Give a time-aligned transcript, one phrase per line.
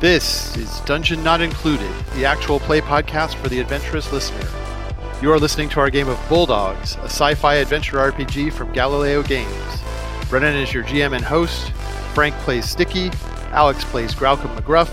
[0.00, 4.59] This is Dungeon Not Included, the actual play podcast for the adventurous listener.
[5.22, 9.22] You are listening to our game of Bulldogs, a sci fi adventure RPG from Galileo
[9.22, 9.82] Games.
[10.30, 11.72] Brennan is your GM and host,
[12.14, 13.10] Frank plays Sticky,
[13.50, 14.88] Alex plays Graucom McGruff,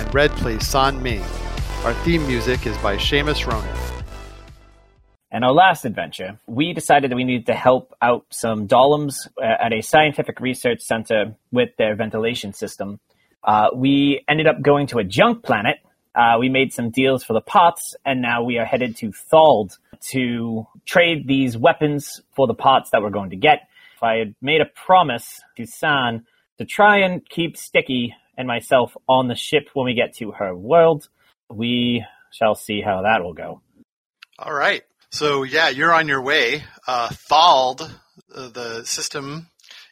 [0.00, 1.22] and Red plays San Ming.
[1.84, 4.04] Our theme music is by Seamus Ronan.
[5.30, 9.44] And our last adventure, we decided that we needed to help out some Dolims uh,
[9.44, 12.98] at a scientific research center with their ventilation system.
[13.44, 15.76] Uh, we ended up going to a junk planet.
[16.18, 19.78] Uh, we made some deals for the pots, and now we are headed to Thald
[20.00, 23.68] to trade these weapons for the pots that we're going to get.
[24.02, 26.26] I had made a promise to San
[26.58, 30.56] to try and keep Sticky and myself on the ship when we get to her
[30.56, 31.08] world,
[31.48, 33.60] we shall see how that will go.
[34.40, 34.82] All right.
[35.12, 36.64] So, yeah, you're on your way.
[36.88, 37.88] Uh, Thald,
[38.34, 39.46] uh, the system,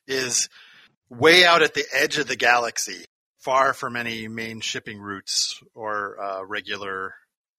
[0.09, 0.49] is
[1.09, 3.07] way out at the edge of the galaxy
[3.47, 7.15] far from any main shipping routes or uh, regular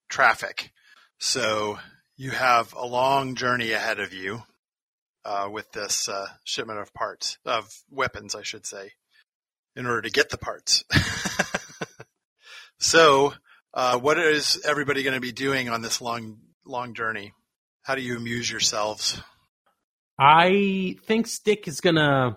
[0.09, 0.73] traffic.
[1.17, 1.79] So
[2.17, 4.41] you have a long journey ahead of you
[5.23, 8.91] uh, with this uh, shipment of parts, of weapons, I should say,
[9.77, 10.83] in order to get the parts.
[12.79, 13.33] so,
[13.73, 17.31] uh, what is everybody going to be doing on this long, long journey?
[17.83, 19.21] How do you amuse yourselves?
[20.19, 22.35] I think Stick is going to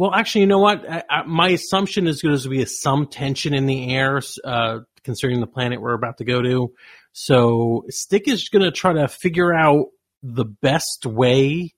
[0.00, 0.90] well, actually, you know what?
[0.90, 5.40] I, I, my assumption is going to be some tension in the air uh, concerning
[5.40, 6.72] the planet we're about to go to.
[7.12, 9.88] So Stick is going to try to figure out
[10.22, 11.74] the best way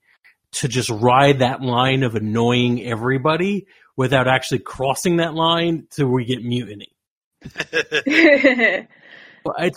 [0.52, 6.14] to just ride that line of annoying everybody without actually crossing that line to where
[6.14, 6.94] we get mutiny.
[8.06, 8.86] it's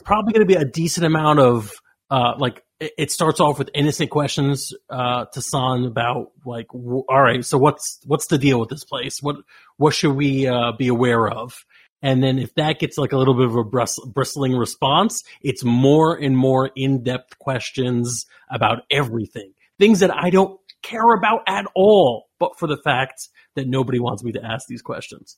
[0.03, 1.73] probably going to be a decent amount of
[2.09, 7.43] uh, like it starts off with innocent questions uh, to San about like, all right,
[7.43, 9.21] so what's what's the deal with this place?
[9.21, 9.37] What
[9.77, 11.65] what should we uh, be aware of?
[12.01, 16.15] And then if that gets like a little bit of a bristling response, it's more
[16.15, 22.27] and more in depth questions about everything, things that I don't care about at all,
[22.39, 25.37] but for the fact that nobody wants me to ask these questions.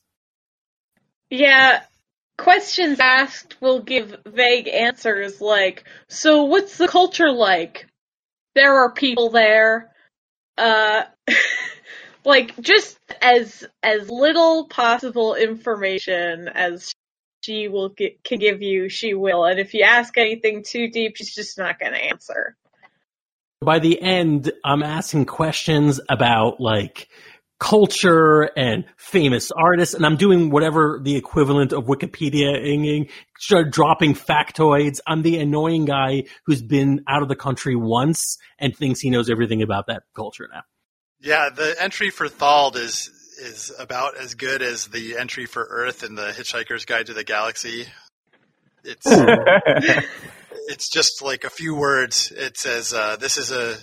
[1.30, 1.82] Yeah,
[2.38, 7.86] questions asked will give vague answers like, so what's the culture like?
[8.54, 9.92] There are people there.
[10.56, 11.02] Uh,
[12.24, 16.94] like just as, as little possible information as
[17.42, 19.44] she will get, can give you, she will.
[19.44, 22.56] And if you ask anything too deep, she's just not going to answer.
[23.60, 27.08] By the end, I'm asking questions about like,
[27.58, 33.08] culture and famous artists, and I'm doing whatever the equivalent of Wikipedia
[33.38, 35.00] start dropping factoids.
[35.06, 39.28] I'm the annoying guy who's been out of the country once and thinks he knows
[39.28, 40.62] everything about that culture now.
[41.20, 43.10] Yeah, the entry for Thald is
[43.40, 47.24] is about as good as the entry for Earth in the Hitchhiker's Guide to the
[47.24, 47.86] Galaxy.
[48.84, 49.06] It's
[50.68, 52.32] it's just like a few words.
[52.36, 53.76] It says uh, this is a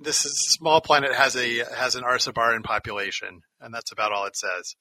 [0.00, 4.36] this is, small planet has a has an Arsabaran population, and that's about all it
[4.36, 4.74] says.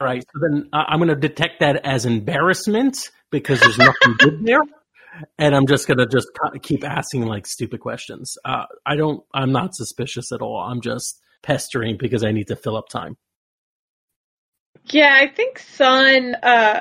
[0.00, 4.14] All right, so then uh, I'm going to detect that as embarrassment because there's nothing
[4.18, 4.60] good there,
[5.38, 6.28] and I'm just going to just
[6.62, 8.36] keep asking like stupid questions.
[8.44, 9.22] Uh, I don't.
[9.32, 10.58] I'm not suspicious at all.
[10.58, 13.16] I'm just pestering because I need to fill up time.
[14.86, 16.80] Yeah, I think Sun, uh,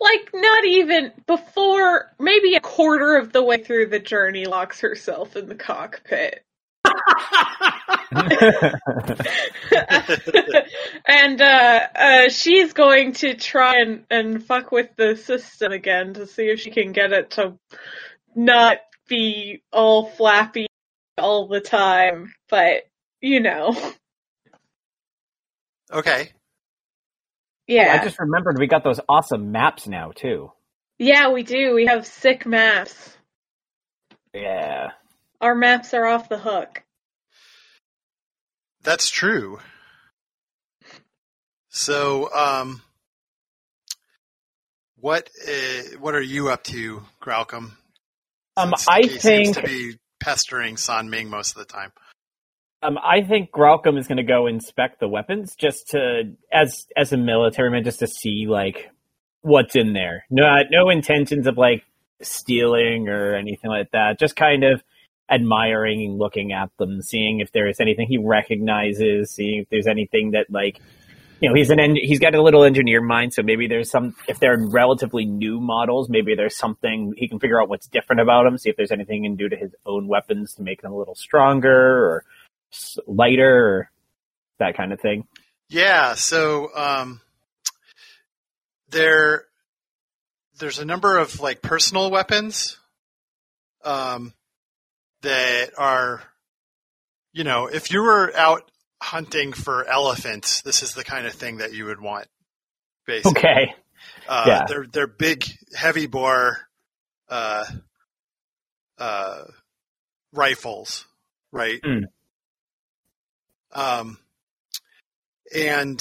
[0.00, 5.36] like not even before, maybe a quarter of the way through the journey, locks herself
[5.36, 6.44] in the cockpit.
[11.06, 16.26] and uh, uh, she's going to try and, and fuck with the system again to
[16.26, 17.54] see if she can get it to
[18.34, 20.66] not be all flappy
[21.18, 22.32] all the time.
[22.48, 22.84] But,
[23.20, 23.76] you know.
[25.90, 26.30] Okay.
[27.66, 27.98] Yeah.
[28.00, 30.52] I just remembered we got those awesome maps now, too.
[30.98, 31.74] Yeah, we do.
[31.74, 33.16] We have sick maps.
[34.34, 34.88] Yeah.
[35.40, 36.81] Our maps are off the hook.
[38.82, 39.60] That's true.
[41.68, 42.82] So, um,
[44.96, 47.72] what uh, what are you up to, Graucom?
[48.56, 51.92] Um, I think seems to be pestering San Ming most of the time.
[52.82, 57.12] Um, I think Graucom is going to go inspect the weapons just to, as as
[57.12, 58.90] a military man, just to see like
[59.40, 60.24] what's in there.
[60.30, 61.84] No, no intentions of like
[62.20, 64.18] stealing or anything like that.
[64.18, 64.82] Just kind of
[65.32, 69.86] admiring and looking at them, seeing if there is anything he recognizes, seeing if there's
[69.86, 70.80] anything that like
[71.40, 74.14] you know he's an en- he's got a little engineer mind, so maybe there's some
[74.28, 78.44] if they're relatively new models, maybe there's something he can figure out what's different about
[78.44, 80.92] them, see if there's anything he can do to his own weapons to make them
[80.92, 82.24] a little stronger or
[83.06, 83.90] lighter or
[84.58, 85.26] that kind of thing.
[85.68, 87.20] Yeah, so um,
[88.90, 89.46] there,
[90.58, 92.78] there's a number of like personal weapons
[93.84, 94.34] um,
[95.22, 96.22] that are,
[97.32, 98.70] you know, if you were out
[99.00, 102.26] hunting for elephants, this is the kind of thing that you would want.
[103.06, 103.74] Basically, Okay.
[104.28, 104.64] uh, yeah.
[104.68, 106.58] they're they're big, heavy bore
[107.28, 107.64] uh,
[108.98, 109.42] uh,
[110.32, 111.06] rifles,
[111.50, 111.80] right?
[111.82, 112.04] Mm.
[113.74, 114.18] Um,
[115.54, 116.00] and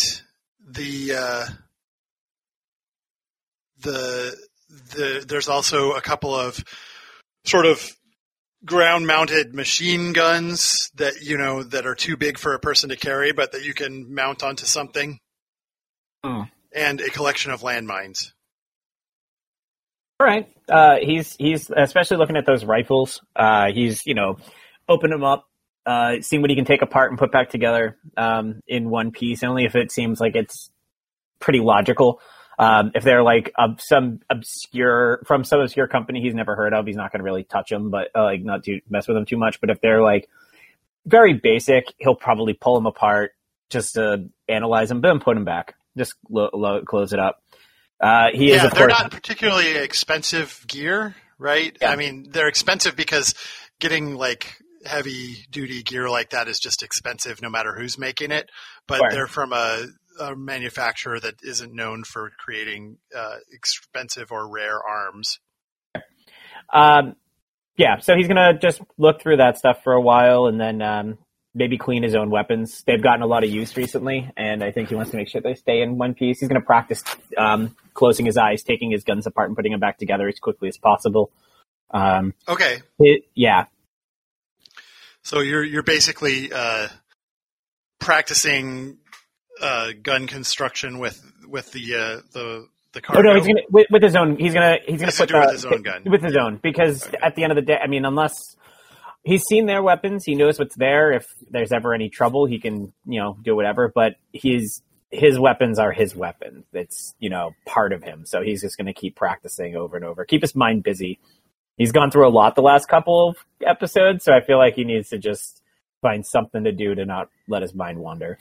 [0.67, 1.45] the uh,
[3.79, 4.35] the
[4.69, 6.63] the there's also a couple of
[7.45, 7.91] sort of
[8.65, 12.95] ground mounted machine guns that you know that are too big for a person to
[12.95, 15.19] carry but that you can mount onto something
[16.23, 16.43] Hmm.
[16.71, 18.31] and a collection of landmines
[20.19, 20.47] All right.
[20.69, 23.21] Uh, he's he's especially looking at those rifles.
[23.35, 24.37] Uh, he's you know
[24.87, 25.45] open them up,
[25.87, 29.41] uh, seeing what he can take apart and put back together um, in one piece.
[29.43, 30.69] Only if it seems like it's
[31.39, 32.21] pretty logical.
[32.61, 36.95] Um, if they're like some obscure from some obscure company he's never heard of, he's
[36.95, 39.37] not going to really touch them, but uh, like not to mess with them too
[39.37, 39.59] much.
[39.59, 40.29] But if they're like
[41.05, 43.31] very basic, he'll probably pull them apart
[43.69, 45.75] just to analyze them, then put them back.
[45.97, 47.41] Just lo- lo- close it up.
[47.99, 51.91] Uh, he is yeah of they're course not particularly expensive gear right Yeah.
[51.91, 53.35] i mean they're expensive because
[53.79, 58.49] getting like heavy duty gear like that is just expensive no matter who's making it
[58.87, 59.09] but Sure.
[59.11, 59.85] they're from a,
[60.19, 65.39] a manufacturer that isn't known for creating uh, expensive or rare arms
[66.73, 67.15] Um,
[67.77, 71.17] yeah, so he's gonna just look through that stuff for a while, and then um,
[71.55, 72.83] maybe clean his own weapons.
[72.87, 75.41] They've gotten a lot of use recently, and I think he wants to make sure
[75.41, 76.39] they stay in one piece.
[76.39, 77.03] He's gonna practice
[77.37, 80.69] um, closing his eyes, taking his guns apart, and putting them back together as quickly
[80.69, 81.31] as possible.
[81.91, 83.65] Um, okay it- yeah,
[85.23, 86.87] so you're you're basically uh,
[87.99, 88.97] practicing
[89.61, 93.87] uh, gun construction with with the uh, the the cargo Oh no, he's gonna with,
[93.91, 94.37] with his own.
[94.37, 96.03] He's gonna he's gonna put do with his own gun.
[96.05, 97.17] with his own because Okay.
[97.21, 98.55] at the end of the day, I mean, unless
[99.23, 101.11] he's seen their weapons, he knows what's there.
[101.13, 103.91] If there's ever any trouble, he can you know do whatever.
[103.93, 106.65] But his his weapons are his weapons.
[106.73, 108.25] It's you know part of him.
[108.25, 110.25] So he's just gonna keep practicing over and over.
[110.25, 111.19] Keep his mind busy.
[111.77, 114.83] He's gone through a lot the last couple of episodes, so I feel like he
[114.83, 115.61] needs to just
[116.01, 118.37] find something to do to not let his mind wander.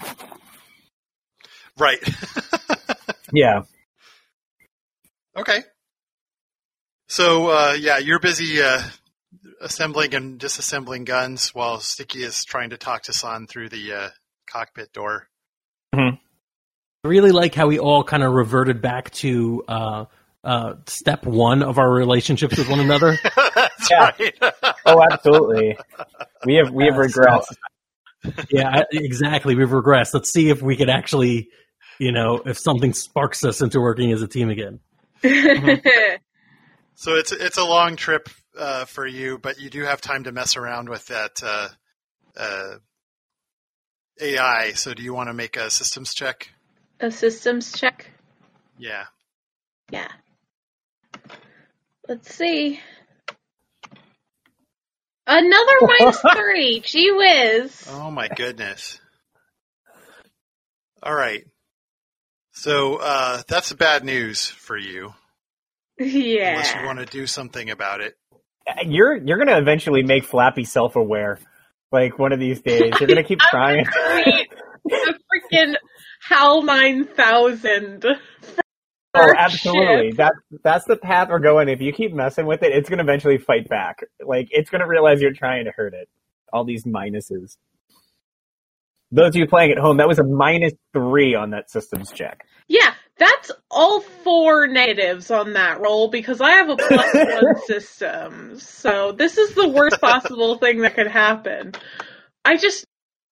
[1.81, 1.99] Right
[3.33, 3.63] Yeah.
[5.37, 5.63] Okay.
[7.09, 8.83] So uh, yeah, you're busy uh,
[9.61, 14.09] assembling and disassembling guns while Sticky is trying to talk to San through the uh,
[14.51, 15.29] cockpit door.
[15.93, 16.19] I
[17.05, 20.05] really like how we all kind of reverted back to uh,
[20.45, 23.17] uh, step one of our relationships with one another.
[23.55, 24.11] That's Yeah.
[24.21, 24.35] right.
[24.87, 25.79] Oh, absolutely.
[26.45, 27.47] We have we have Uh, regrets.
[28.51, 29.55] yeah, exactly.
[29.55, 30.13] We've regressed.
[30.15, 31.49] Let's see if we could actually,
[32.01, 34.81] you know, if something sparks us into working as a team again.
[36.95, 40.33] so it's it's a long trip uh, for you, but you do have time to
[40.33, 41.69] mess around with that uh,
[42.39, 42.77] uh,
[44.19, 44.73] AI.
[44.73, 46.51] So do you want to make a systems check?
[47.01, 48.11] A systems check.
[48.79, 49.05] Yeah.
[49.91, 50.09] Yeah.
[52.09, 52.81] Let's see.
[55.27, 56.81] Another minus three.
[56.81, 57.87] Gee whiz.
[57.91, 58.99] Oh my goodness.
[61.03, 61.45] All right.
[62.53, 65.15] So uh, that's bad news for you,
[65.99, 66.51] Yeah.
[66.51, 68.17] unless you want to do something about it.
[68.85, 71.39] You're you're gonna eventually make Flappy self aware.
[71.93, 73.85] Like one of these days, you're gonna keep trying.
[73.85, 74.49] Create
[74.93, 75.15] a
[75.53, 75.75] freaking
[76.29, 78.05] HAL 9000.
[79.13, 80.11] Oh, absolutely.
[80.11, 80.19] ship.
[80.19, 81.69] That that's the path we're going.
[81.69, 84.05] If you keep messing with it, it's gonna eventually fight back.
[84.25, 86.09] Like it's gonna realize you're trying to hurt it.
[86.53, 87.57] All these minuses.
[89.13, 92.45] Those of you playing at home, that was a minus three on that systems check.
[92.69, 98.59] Yeah, that's all four negatives on that roll because I have a plus one system.
[98.59, 101.73] So this is the worst possible thing that could happen.
[102.45, 102.85] I just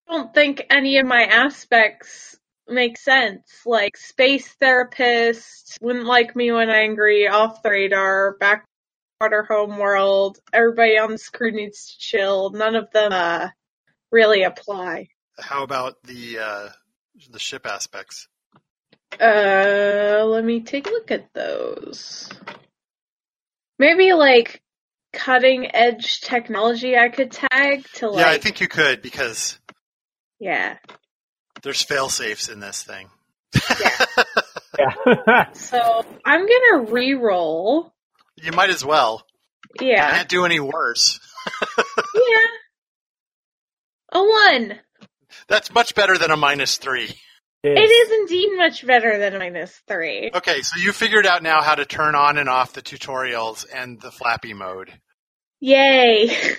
[0.09, 3.61] don't think any of my aspects make sense.
[3.65, 10.97] Like space therapist, wouldn't like me when angry, off the radar, backwater home world, everybody
[10.97, 12.49] on the screw needs to chill.
[12.51, 13.47] None of them uh
[14.11, 15.07] really apply.
[15.41, 16.69] How about the uh,
[17.31, 18.27] the ship aspects?
[19.19, 22.29] Uh, let me take a look at those.
[23.77, 24.61] Maybe like
[25.13, 29.59] cutting edge technology I could tag to like yeah, I think you could because
[30.39, 30.77] yeah.
[31.63, 33.09] there's fail safes in this thing.
[33.79, 34.05] yeah.
[35.53, 37.93] So I'm gonna re-roll.
[38.37, 39.25] You might as well.
[39.81, 40.11] Yeah.
[40.11, 41.19] Can't do any worse.
[42.15, 42.47] Yeah.
[44.11, 44.79] A one.
[45.47, 47.15] That's much better than a minus three.
[47.63, 50.31] It is indeed much better than a minus three.
[50.33, 53.99] Okay, so you figured out now how to turn on and off the tutorials and
[53.99, 54.91] the flappy mode.
[55.59, 56.29] Yay.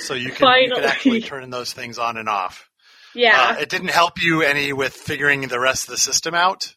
[0.00, 2.68] So you can, you can actually turn those things on and off.
[3.14, 3.54] yeah.
[3.56, 6.74] Uh, it didn't help you any with figuring the rest of the system out,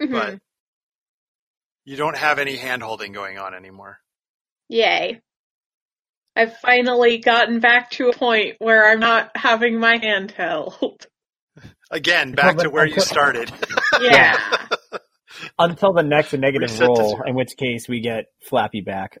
[0.00, 0.12] Mhm.
[0.12, 0.38] but
[1.84, 3.98] you don't have any hand holding going on anymore.
[4.68, 5.20] Yay.
[6.36, 11.06] I've finally gotten back to a point where I'm not having my hand held.
[11.90, 13.50] Again, back to where you started.
[13.98, 14.38] Yeah.
[15.58, 19.16] Until the next negative Reset roll, in which case we get Flappy back.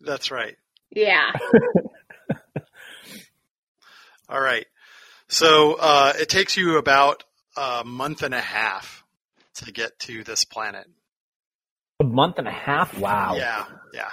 [0.00, 0.56] That's right.
[0.90, 1.30] Yeah.
[4.28, 4.66] All right.
[5.28, 7.22] So uh, it takes you about
[7.56, 9.04] a month and a half
[9.56, 10.86] to get to this planet.
[12.00, 12.98] A month and a half?
[12.98, 13.34] Wow.
[13.36, 14.10] Yeah, yeah.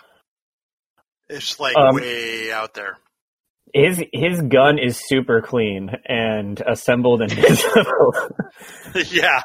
[1.29, 2.97] It's like Um, way out there.
[3.73, 8.15] His his gun is super clean and assembled and disassembled.
[9.11, 9.41] yeah.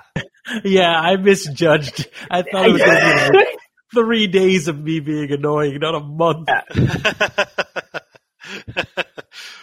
[0.65, 2.09] Yeah, I misjudged.
[2.31, 3.59] I thought it was going to be like
[3.95, 6.49] three days of me being annoying, not a month.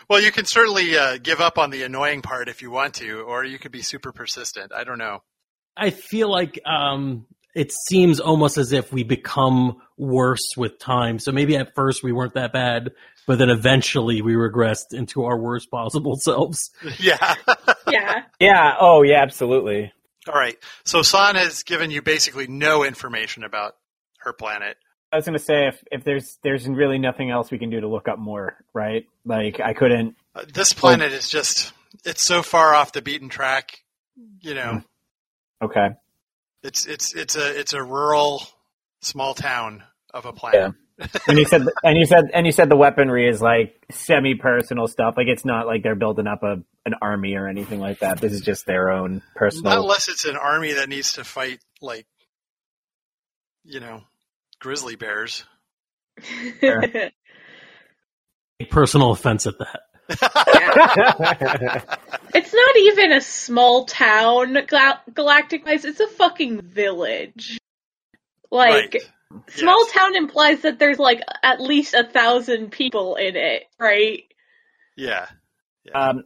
[0.09, 3.21] well, you can certainly uh, give up on the annoying part if you want to,
[3.21, 4.71] or you could be super persistent.
[4.73, 5.23] I don't know.
[5.75, 7.25] I feel like um,
[7.57, 11.17] it seems almost as if we become worse with time.
[11.17, 12.91] So maybe at first we weren't that bad,
[13.25, 16.69] but then eventually we regressed into our worst possible selves.
[16.99, 17.35] Yeah.
[17.89, 18.23] Yeah.
[18.39, 18.75] yeah.
[18.79, 19.21] Oh, yeah.
[19.23, 19.91] Absolutely.
[20.27, 20.55] All right.
[20.85, 23.75] So San has given you basically no information about
[24.19, 24.77] her planet.
[25.11, 27.87] I was gonna say if if there's there's really nothing else we can do to
[27.87, 29.05] look up more, right?
[29.25, 30.17] Like I couldn't.
[30.35, 31.71] Uh, this planet is just,
[32.03, 33.79] it's so far off the beaten track.
[34.41, 34.81] You know,
[35.61, 35.89] Okay.
[36.67, 38.43] It's, it's, it's a, it's a rural
[39.01, 39.83] small town
[40.13, 40.73] of a planet.
[41.27, 44.87] And you said and you said and you said the weaponry is like semi personal
[44.87, 45.13] stuff.
[45.15, 48.19] Like it's not like they're building up a an army or anything like that.
[48.19, 49.81] This is just their own Not personal.
[49.83, 52.07] unless it's an army that needs to fight like,
[53.63, 54.01] you know,
[54.59, 55.43] grizzly bears.
[56.59, 56.83] Sure.
[58.71, 59.81] Personal offense at that.
[62.33, 67.57] it's not even a small town gal- galactic wise, it's a fucking village.
[68.51, 69.49] Like right.
[69.49, 69.91] small Yes.
[69.93, 74.23] town implies that there's like at least a thousand people in it, right?
[74.95, 75.27] Yeah.
[75.93, 76.23] um.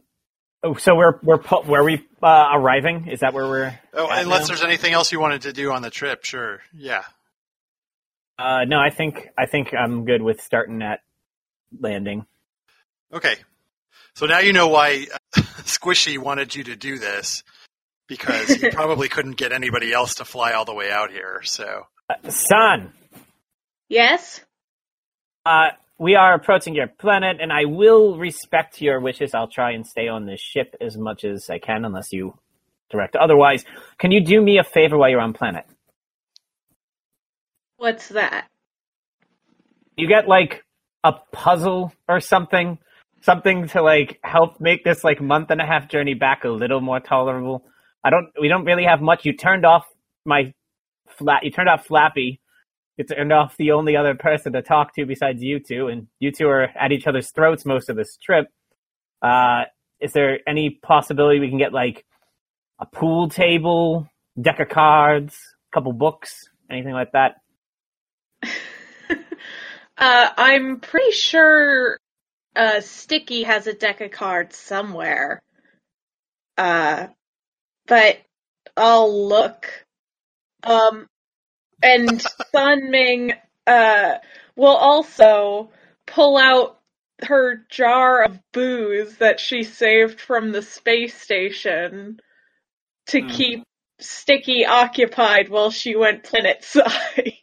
[0.62, 3.08] oh, So we're we're pu- where we uh, arriving?
[3.08, 3.78] Is that where we're?
[3.92, 4.46] Oh, at unless now?
[4.48, 6.60] there's anything else you wanted to do on the trip, sure.
[6.72, 7.02] Yeah.
[8.38, 11.00] Uh, no, I think I think I'm good with starting at
[11.78, 12.24] landing.
[13.12, 13.34] Okay.
[14.16, 15.18] So now you know why uh,
[15.64, 17.42] Squishy wanted you to do this
[18.08, 21.42] because he probably couldn't get anybody else to fly all the way out here.
[21.44, 22.92] So Uh, San,
[23.88, 24.40] Yes?
[25.46, 29.34] uh, we are approaching your planet, and I will respect your wishes.
[29.34, 32.38] I'll try and stay on this ship as much as I can, unless you
[32.90, 33.64] direct otherwise.
[33.98, 35.64] Can you do me a favor while you're on planet?
[37.78, 38.48] What's that?
[39.96, 40.64] You get like
[41.04, 42.78] a puzzle or something,
[43.22, 46.80] something to like help make this like month and a half journey back a little
[46.80, 47.64] more tolerable.
[48.04, 48.28] I don't.
[48.40, 49.24] We don't really have much.
[49.24, 49.86] You turned off
[50.24, 50.52] my
[51.08, 51.44] flat.
[51.44, 52.40] You turned off Flappy.
[52.96, 56.30] You turned off the only other person to talk to besides you two, and you
[56.32, 58.46] two are at each other's throats most of this trip.
[59.22, 59.62] Uh,
[60.00, 62.04] is there any possibility we can get like
[62.80, 64.08] a pool table,
[64.40, 65.38] deck of cards,
[65.72, 67.36] a couple books, anything like that?
[69.96, 71.98] uh, I'm pretty sure
[72.56, 75.40] uh, Sticky has a deck of cards somewhere.
[76.58, 77.08] Uh,
[77.86, 78.18] but
[78.76, 79.66] I'll look.
[80.62, 81.06] Um,
[81.82, 82.22] and
[82.54, 83.32] Sun Ming
[83.66, 84.18] uh,
[84.56, 85.70] will also
[86.06, 86.78] pull out
[87.24, 92.20] her jar of booze that she saved from the space station
[93.06, 93.28] to Hmm.
[93.28, 93.64] keep
[94.00, 97.34] Sticky occupied while she went planet side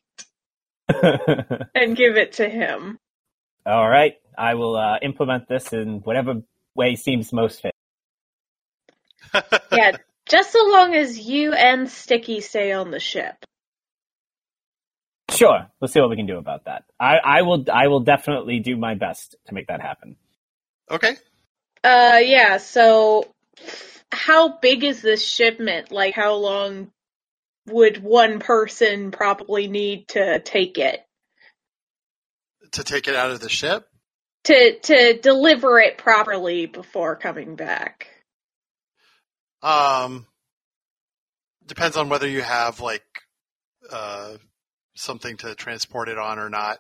[1.76, 2.98] and give it to him.
[3.66, 6.42] All right, I will uh, implement this in whatever
[6.76, 7.74] way seems most fit.
[9.72, 13.36] Yeah, just so long as you and Sticky stay on the ship.
[15.30, 16.86] Sure, let's see what we can do about that.
[17.00, 17.66] I, I will.
[17.72, 20.16] I will definitely do my best to make that happen.
[20.90, 21.16] okay.
[21.84, 23.32] Uh, yeah, so
[24.12, 25.92] how big is this shipment?
[25.92, 26.92] Like, how long
[27.68, 31.06] would one person probably need to take it?
[32.72, 33.88] to take it out of the ship.
[34.46, 38.08] To to deliver it properly before coming back.
[39.62, 40.26] Um,
[41.68, 43.04] depends on whether you have like
[43.92, 44.34] uh,
[44.96, 46.80] something to transport it on or not.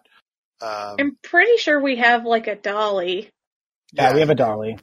[0.62, 3.30] Um, I'm pretty sure we have like a dolly.
[3.94, 4.78] Yeah, we have a dolly.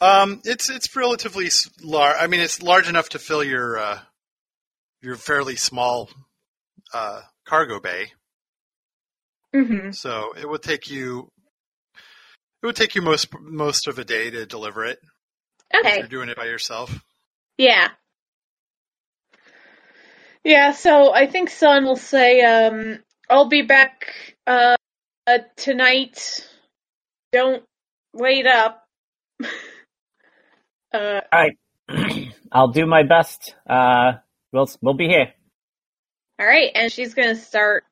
[0.00, 1.48] Um, it's it's relatively
[1.80, 2.16] large.
[2.18, 3.98] I mean, it's large enough to fill your uh,
[5.00, 6.10] your fairly small
[6.92, 8.12] uh, cargo bay.
[9.54, 9.92] Mm-hmm.
[9.92, 11.28] So it would take you
[12.62, 14.98] it would take you most most of a day to deliver it.
[15.74, 15.98] Okay.
[15.98, 16.94] you're doing it by yourself.
[17.58, 17.88] Yeah.
[20.44, 22.98] Yeah, so I think Son will say, um,
[23.30, 24.76] I'll be back uh,
[25.26, 26.46] uh tonight.
[27.32, 27.62] Don't
[28.12, 28.84] wait up.
[29.42, 29.46] uh
[30.92, 31.56] All right.
[32.52, 33.54] I'll do my best.
[33.68, 34.14] Uh,
[34.52, 35.32] we'll we'll be here.
[36.38, 37.84] all right, and she's gonna start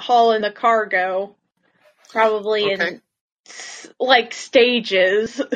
[0.00, 1.36] hauling the cargo.
[2.08, 2.72] Probably Okay.
[2.72, 3.00] in
[3.98, 5.40] like stages.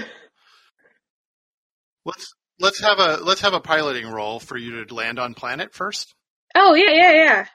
[2.05, 5.73] Let's let's have a let's have a piloting roll for you to land on planet
[5.75, 6.15] first.
[6.55, 7.47] Oh yeah, yeah, yeah.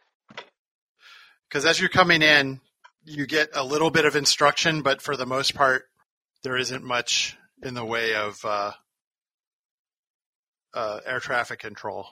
[1.48, 2.60] Because as you're coming in,
[3.06, 5.84] you get a little bit of instruction, but for the most part,
[6.44, 8.72] there isn't much in the way of uh,
[10.74, 12.08] uh, air traffic control.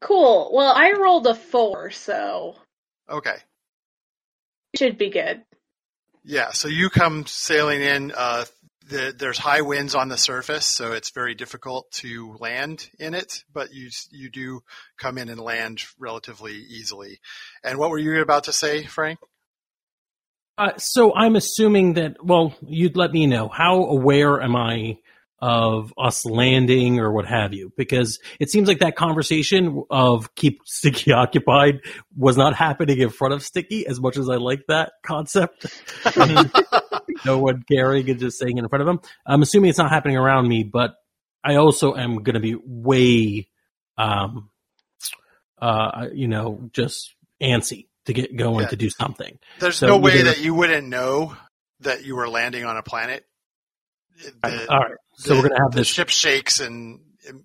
[0.00, 0.50] Cool.
[0.54, 2.56] Well, I rolled a four, so
[3.10, 3.36] Okay.
[4.76, 5.42] Should be good.
[6.24, 8.12] Yeah, so you come sailing in.
[8.16, 8.44] Uh,
[8.88, 13.44] the, there's high winds on the surface, so it's very difficult to land in it.
[13.52, 14.60] But you you do
[14.98, 17.20] come in and land relatively easily.
[17.64, 19.18] And what were you about to say, Frank?
[20.58, 22.22] Uh, so I'm assuming that.
[22.22, 23.48] Well, you'd let me know.
[23.48, 24.98] How aware am I
[25.40, 27.72] of us landing or what have you?
[27.76, 31.80] Because it seems like that conversation of keep Sticky occupied
[32.16, 35.66] was not happening in front of Sticky as much as I like that concept.
[37.24, 39.00] no one caring and just saying in front of him.
[39.26, 40.94] I'm assuming it's not happening around me, but
[41.42, 43.48] I also am going to be way,
[43.96, 44.50] um,
[45.60, 48.68] uh, you know, just antsy to get going Yeah.
[48.68, 49.38] to do something.
[49.58, 51.36] There's So no way that you wouldn't know
[51.80, 53.24] that you were landing on a planet.
[54.42, 55.88] The, All right, so the- we're gonna have the this.
[55.88, 57.42] ship shakes and and,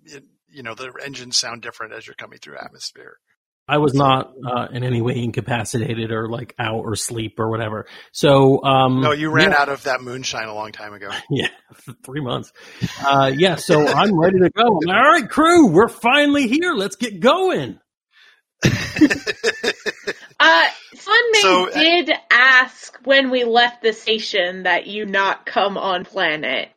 [0.50, 3.18] you know the engines sound different as you're coming through atmosphere.
[3.68, 7.88] I was not uh, in any way incapacitated or like out or sleep or whatever.
[8.12, 11.10] So um, No, you ran yeah, out of that moonshine a long time ago.
[11.32, 11.48] Yeah,
[12.06, 12.52] three months.
[13.04, 14.64] Uh, yeah, so I'm ready to go.
[14.86, 16.74] Like, all right, crew, we're finally here.
[16.76, 17.80] Let's get going.
[20.46, 25.76] Uh, Sunming So, uh, did ask when we left the station that you not come
[25.76, 26.70] on planet.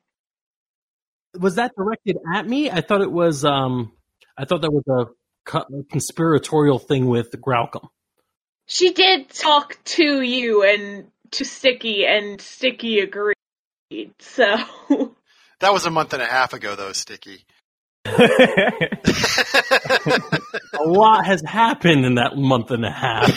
[1.38, 2.70] Was that directed at me?
[2.70, 3.44] I thought it was.
[3.44, 3.92] Um,
[4.38, 5.12] I thought that was a
[5.44, 7.90] co- conspiratorial thing with Graucom.
[8.64, 13.34] She did talk to you and to Sticky, and Sticky agreed.
[14.18, 14.56] So,
[15.60, 17.44] that was a month and a half ago, though, Sticky.
[20.78, 23.28] A lot has happened in that month and a half.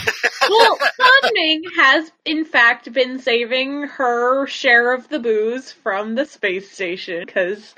[0.48, 6.70] well, Sunming has in fact been saving her share of the booze from the space
[6.70, 7.74] station because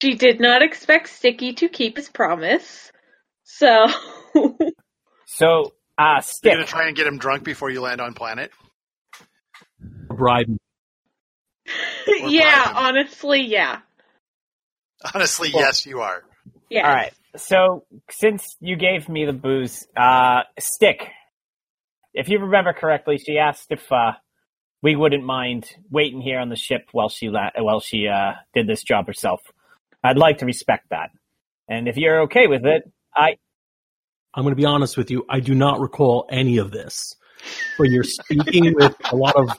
[0.00, 2.90] she did not expect Sticky to keep his promise.
[3.44, 3.86] So,
[5.26, 8.50] so, uh, You're gonna try and get him drunk before you land on planet.
[10.08, 10.56] Bribe.
[12.06, 13.80] yeah, bribe honestly, yeah.
[15.14, 16.22] Honestly, Well- yes, you are.
[16.70, 16.86] Yeah.
[16.88, 17.12] All right.
[17.36, 21.08] So, since you gave me the booze, uh, Stick,
[22.14, 24.12] if you remember correctly, she asked if uh,
[24.82, 28.66] we wouldn't mind waiting here on the ship while she la- while she uh, did
[28.68, 29.40] this job herself.
[30.02, 31.10] I'd like to respect that,
[31.68, 33.36] and if you're okay with it, I
[34.32, 35.24] I'm going to be honest with you.
[35.28, 37.14] I do not recall any of this,
[37.78, 39.50] but you're speaking with a lot of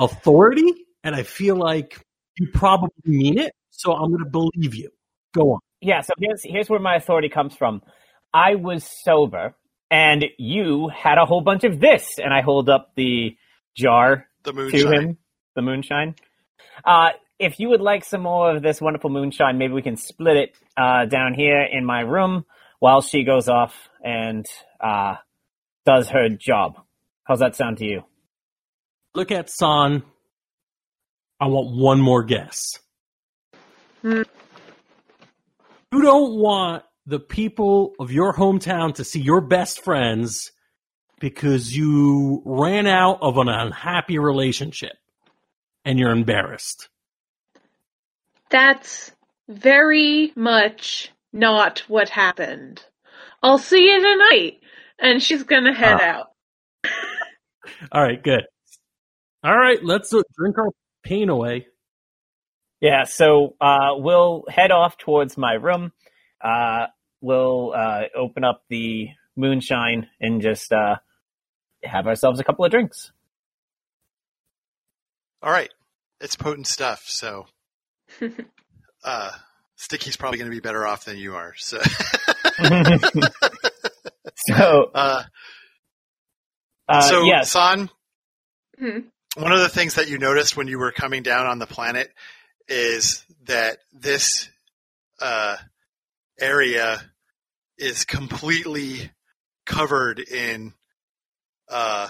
[0.00, 2.04] authority, and I feel like
[2.38, 3.52] you probably mean it.
[3.80, 4.90] So I'm going to believe you.
[5.34, 5.60] Go on.
[5.80, 6.00] yeah.
[6.02, 7.82] So here's here's where my authority comes from.
[8.34, 9.54] I was sober,
[9.90, 13.36] and you had a whole bunch of this, and I hold up the
[13.76, 14.92] jar The to moonshine.
[14.92, 15.18] him,
[15.54, 16.14] the moonshine.
[16.84, 20.36] Uh, if you would like some more of this wonderful moonshine, maybe we can split
[20.36, 22.44] it uh, down here in my room
[22.80, 24.44] while she goes off and
[24.80, 25.14] uh,
[25.86, 26.74] does her job.
[27.24, 28.02] How's that sound to you?
[29.14, 30.02] Look at San.
[31.40, 32.78] I want one more guess.
[34.02, 34.24] You
[35.92, 40.52] don't want the people of your hometown to see your best friends
[41.18, 44.92] because you ran out of an unhappy relationship
[45.84, 46.88] and you're embarrassed.
[48.50, 49.10] That's
[49.48, 52.82] very much not what happened.
[53.42, 54.58] I'll see you tonight.
[54.98, 56.04] And she's gonna head Ah.
[56.04, 56.26] out.
[57.92, 58.44] All right, good.
[59.42, 60.68] All right, let's uh, drink our
[61.02, 61.66] pain away.
[62.80, 65.92] Yeah, so uh, we'll head off towards my room.
[66.42, 66.86] Uh,
[67.20, 70.96] we'll uh, open up the moonshine and just uh,
[71.84, 73.12] have ourselves a couple of drinks.
[75.42, 75.70] All right.
[76.20, 77.46] It's potent stuff, so
[79.04, 79.30] uh
[79.76, 81.54] Sticky's probably going to be better off than you are.
[81.56, 81.80] So
[84.36, 85.22] so, uh
[86.88, 87.88] uh, so yes, San,
[88.78, 88.98] Hmm.
[89.36, 92.10] one of the things that you noticed when you were coming down on the planet
[92.70, 94.48] is that this
[95.20, 95.56] uh,
[96.40, 97.02] area
[97.76, 99.10] is completely
[99.66, 100.72] covered in
[101.68, 102.08] uh,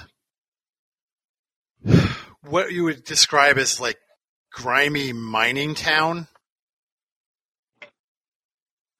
[2.43, 3.99] what you would describe as like
[4.53, 6.29] grimy mining town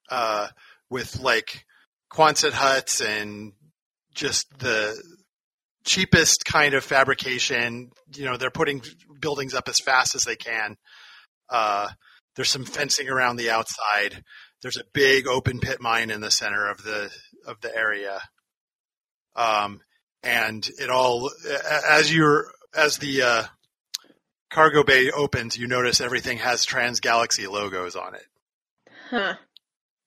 [0.09, 0.47] uh,
[0.89, 1.65] with like
[2.11, 3.53] Quonset huts and
[4.13, 5.01] just the
[5.85, 7.91] cheapest kind of fabrication.
[8.13, 8.81] You know, they're putting
[9.19, 10.77] buildings up as fast as they can.
[11.51, 11.89] Uh,
[12.35, 14.23] there's some fencing around the outside.
[14.61, 17.11] There's a big open pit mine in the center of the
[17.45, 18.21] of the area.
[19.35, 19.81] Um,
[20.23, 21.29] and it all
[21.89, 23.43] as you're as the uh,
[24.49, 28.25] cargo bay opens, you notice everything has Trans Galaxy logos on it.
[29.09, 29.35] Huh.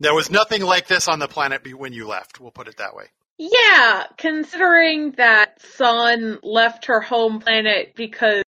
[0.01, 2.41] There was nothing like this on the planet be- when you left.
[2.41, 3.07] We'll put it that way.
[3.39, 8.43] Yeah, considering that Son left her home planet because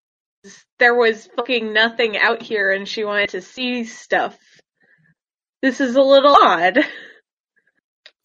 [0.79, 4.37] there was fucking nothing out here and she wanted to see stuff.
[5.63, 6.79] This is a little odd.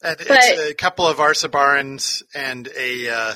[0.01, 3.33] And But- it's a couple of Arsabarans and a uh,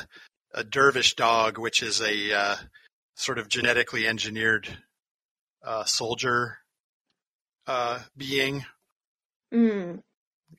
[0.53, 2.55] a dervish dog, which is a uh,
[3.15, 4.67] sort of genetically engineered
[5.65, 6.57] uh, soldier
[7.67, 8.65] uh, being.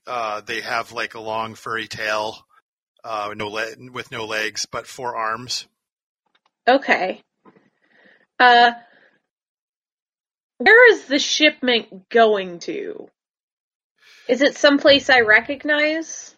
[0.07, 2.37] Uh, they have like a long furry tail,
[3.03, 5.67] uh, no le- with no legs, but four arms.
[6.67, 7.21] Okay.
[8.39, 8.71] Uh,
[10.57, 13.07] where is the shipment going to?
[14.27, 16.35] Is it someplace I recognize?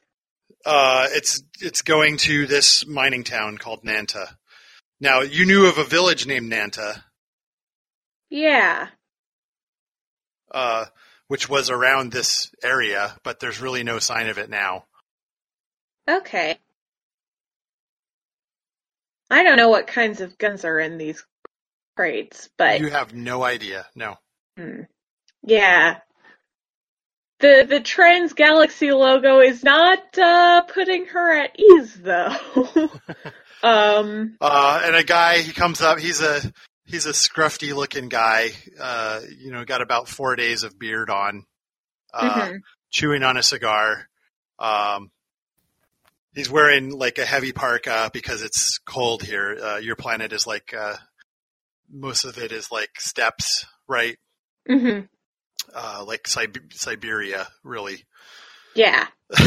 [0.66, 4.28] Uh, it's it's going to this mining town called Nanta.
[5.00, 7.04] Now you knew of a village named Nanta,
[8.30, 8.88] Yeah.
[10.52, 10.86] uh,
[11.28, 14.86] which was around this area, but there's really no sign of it now.
[16.10, 16.58] Okay.
[19.30, 21.24] I don't know what kinds of guns are in these
[22.58, 23.86] but You have no idea.
[23.96, 24.16] No.
[24.58, 24.82] hmm.
[25.44, 26.00] yeah.
[27.40, 32.36] The the Trans Galaxy logo is not uh, putting her at ease though.
[33.64, 36.00] um Uh, and a guy, he comes up.
[36.00, 36.42] He's a
[36.86, 38.52] he's a scruffy looking guy.
[38.80, 41.46] Uh, you know, got about four days of beard on,
[42.14, 42.60] uh, mhm.
[42.90, 44.10] chewing on a cigar.
[44.58, 45.12] Um,
[46.34, 49.58] he's wearing like a heavy parka because it's cold here.
[49.62, 50.96] Uh, your planet is like uh,
[51.92, 54.18] most of it is like steppes, right?
[54.70, 55.08] Mhm.
[55.74, 58.04] Uh, like Sib- Siberia, really.
[58.76, 59.08] Yeah.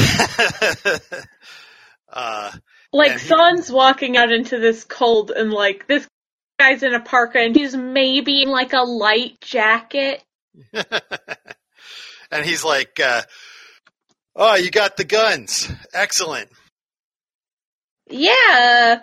[2.13, 2.53] uh,
[2.93, 6.07] Like And he- Son's walking out into this cold and like this
[6.59, 10.23] guy's in a parka and he's maybe in like a light jacket.
[10.73, 13.23] and he's like, uh,
[14.35, 15.71] "Oh, you got the guns!
[15.95, 16.51] Excellent."
[18.09, 19.03] Yeah.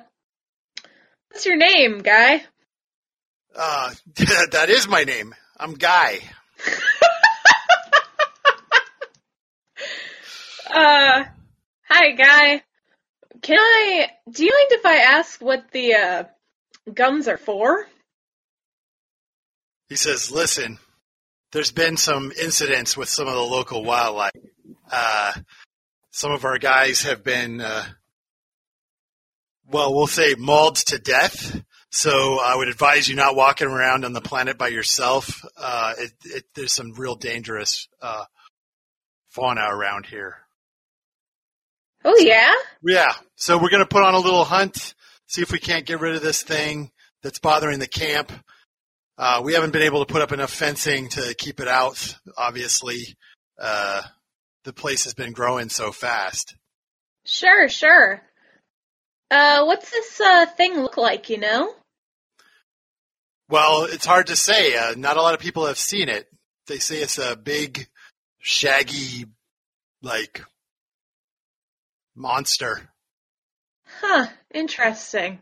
[1.31, 2.43] What's your name, guy?
[3.57, 3.93] Uh,
[4.51, 5.33] that is my name.
[5.59, 6.19] I'm Guy.
[10.69, 11.23] Uh,
[11.89, 12.61] hi, guy.
[13.41, 14.09] Can I?
[14.29, 16.23] Do you mind if I ask what the uh,
[16.93, 17.87] guns are for?
[19.87, 20.77] He says, "Listen,
[21.51, 24.33] there's been some incidents with some of the local wildlife.
[24.91, 25.33] Uh,
[26.11, 27.85] some of our guys have been, uh,
[29.65, 31.61] well, we'll say mauled to death.
[31.89, 35.45] So I would advise you not walking around on the planet by yourself.
[35.57, 38.25] Uh, it, it, there's some real dangerous uh,
[39.29, 40.35] fauna around here."
[42.03, 42.53] Oh yeah.
[42.83, 43.13] Yeah.
[43.35, 44.93] So we're going to put on a little hunt,
[45.27, 48.31] see if we can't get rid of this thing that's bothering the camp.
[49.17, 52.15] Uh, we haven't been able to put up enough fencing to keep it out.
[52.37, 53.17] Obviously,
[53.59, 54.03] uh,
[54.63, 56.55] the place has been growing so fast.
[57.25, 58.21] Sure, sure.
[59.29, 61.29] Uh, what's this uh thing look like?
[61.29, 61.73] You know?
[63.49, 64.75] Well, it's hard to say.
[64.75, 66.27] Uh, not a lot of people have seen it.
[66.67, 67.87] They say it's a big,
[68.39, 69.25] shaggy,
[70.01, 70.43] like
[72.15, 72.89] monster.
[74.01, 74.27] Huh.
[74.53, 75.41] Interesting.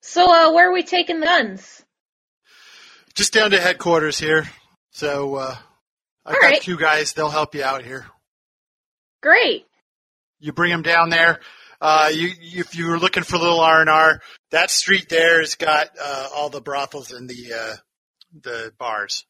[0.00, 1.84] So, uh, where are we taking the guns?
[3.14, 4.48] Just down to headquarters here.
[4.90, 5.56] So uh,
[6.26, 6.60] I've All got right.
[6.62, 7.12] two guys.
[7.12, 8.06] They'll help you out here.
[9.22, 9.66] Great.
[10.40, 11.40] you bring them down there.
[11.80, 15.40] Uh, you, if you were looking for a little R and R, that street there
[15.40, 17.76] has got uh, all the brothels and the uh,
[18.42, 19.24] the bars.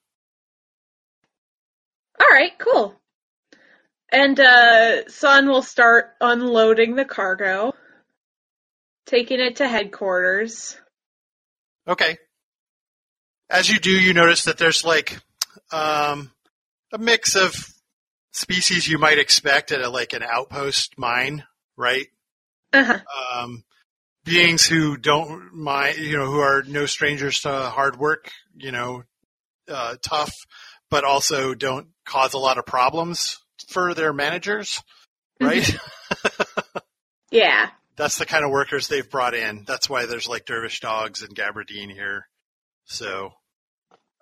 [2.20, 2.94] All right, cool.
[4.10, 7.74] And uh, Son will start unloading the cargo,
[9.06, 10.76] taking it to headquarters.
[11.86, 12.16] Okay.
[13.50, 15.18] As you do, you notice that there's like
[15.70, 16.30] um,
[16.92, 17.54] a mix of
[18.32, 21.44] species you might expect at a, like an outpost mine,
[21.76, 22.06] right?
[22.72, 22.98] Uh-huh.
[23.34, 23.64] Um,
[24.24, 29.02] beings who don't mind, you know, who are no strangers to hard work, you know,
[29.68, 30.32] uh, tough,
[30.90, 34.82] but also don't cause a lot of problems for their managers,
[35.40, 35.76] right?
[37.30, 37.68] Yeah.
[37.96, 39.64] That's the kind of workers they've brought in.
[39.66, 42.26] That's why there's like dervish dogs and gabardine here.
[42.84, 43.32] So,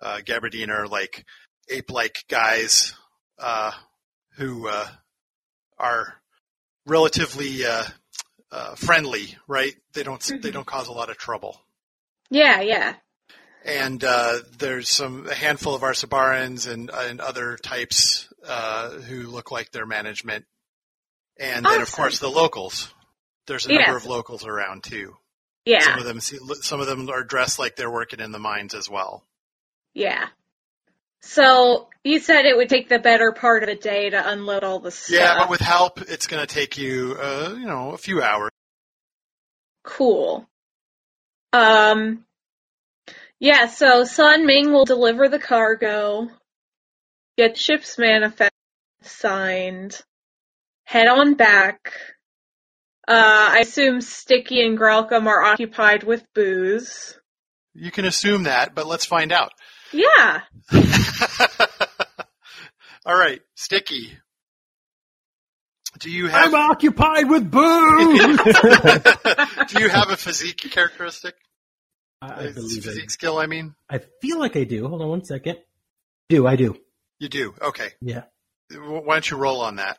[0.01, 1.25] uh, gabardine are like
[1.69, 2.93] ape-like guys,
[3.39, 3.71] uh,
[4.35, 4.87] who, uh,
[5.77, 6.15] are
[6.85, 7.65] relatively,
[8.51, 9.73] uh, friendly, right?
[9.93, 11.59] They don't, they don't cause a lot of trouble.
[12.29, 12.95] Yeah, yeah.
[13.65, 19.51] and uh, there's some a handful of Arsabarans and and other types uh, who look
[19.51, 20.45] like their management,
[21.39, 22.93] and then of course the locals.
[23.45, 23.79] There's a Yeah.
[23.79, 25.15] number of locals around too.
[25.65, 25.79] Yeah.
[25.81, 28.73] Some of them see, some of them are dressed like they're working in the mines
[28.73, 29.25] as well.
[29.93, 30.27] Yeah.
[31.27, 34.79] So you said it would take the better part of a day to unload all
[34.79, 35.19] the stuff.
[35.19, 38.49] Yeah, but with help, it's going to take you, uh, you know, a few hours.
[39.83, 40.47] Cool.
[41.53, 42.25] Um
[43.39, 46.27] yeah, so Sun Ming will deliver the cargo,
[47.37, 48.51] get ship's manifest
[49.03, 50.01] signed,
[50.83, 51.93] head on back.
[53.07, 57.17] Uh I assume Sticky and Grelcom are occupied with booze.
[57.73, 59.51] You can assume that, but let's find out.
[59.93, 60.41] Yeah.
[63.05, 64.17] All right, Sticky.
[65.99, 68.37] Do you have I'm occupied with booze.
[69.67, 71.35] do you have a physique characteristic?
[72.21, 73.11] I, I A believe physique it.
[73.11, 73.73] skill, I mean.
[73.89, 74.87] I feel like I do.
[74.87, 75.57] Hold on one second.
[76.29, 76.75] Do I do?
[77.19, 77.55] You do.
[77.61, 77.89] Okay.
[78.01, 78.23] Yeah.
[78.75, 79.97] Why don't you roll on that?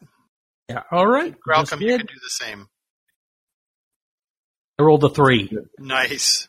[0.69, 0.83] Yeah.
[0.93, 1.33] All right.
[1.33, 2.67] Just Graucom, you can do the same.
[4.79, 5.51] I rolled a three.
[5.79, 6.48] Nice.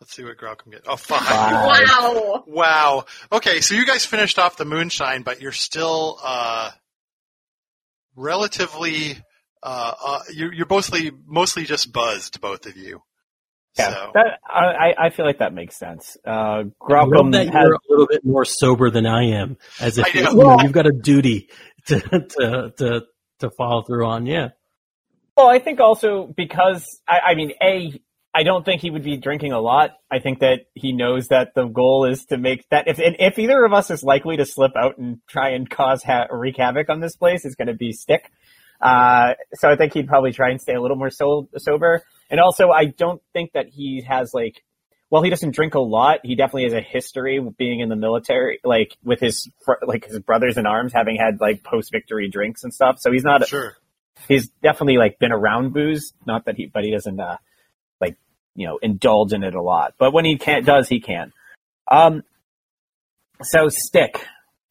[0.00, 0.86] Let's see what Graucom gets.
[0.86, 1.20] Oh, five.
[1.20, 1.86] Five.
[1.88, 2.44] Wow.
[2.46, 3.04] Wow.
[3.32, 6.70] Okay, so you guys finished off the moonshine, but you're still uh,
[8.14, 9.16] relatively.
[9.62, 13.00] Uh, uh, you're, you're mostly mostly just buzzed, both of you.
[13.78, 16.16] Yeah, So that, I, I feel like that makes sense.
[16.26, 19.56] Uh, I love Graucom that has, you're a little bit more sober than I am,
[19.80, 20.32] as if I you know.
[20.32, 21.50] know, you've got a duty
[21.86, 23.02] to to to
[23.40, 24.26] to follow through on.
[24.26, 24.48] Yeah.
[25.36, 28.00] well, I think also because I, I mean, a,
[28.36, 29.92] I don't think he would be drinking a lot.
[30.10, 33.64] I think that he knows that the goal is to make that if if either
[33.64, 37.00] of us is likely to slip out and try and cause ha- wreak havoc on
[37.00, 38.30] this place, it's going to be Stick.
[38.78, 42.02] Uh, so I think he'd probably try and stay a little more so- sober.
[42.28, 44.62] And also, I don't think that he has like,
[45.08, 46.20] well, he doesn't drink a lot.
[46.22, 50.04] He definitely has a history of being in the military, like with his fr- like
[50.04, 52.98] his brothers in arms having had like post victory drinks and stuff.
[53.00, 53.78] So he's not sure.
[54.28, 56.12] he's definitely like been around booze.
[56.26, 57.38] Not that he, but he doesn't uh,
[58.56, 59.94] you know indulge in it a lot.
[59.98, 61.32] But when he can't does, he can.
[61.90, 62.22] Um.
[63.42, 64.14] So stick.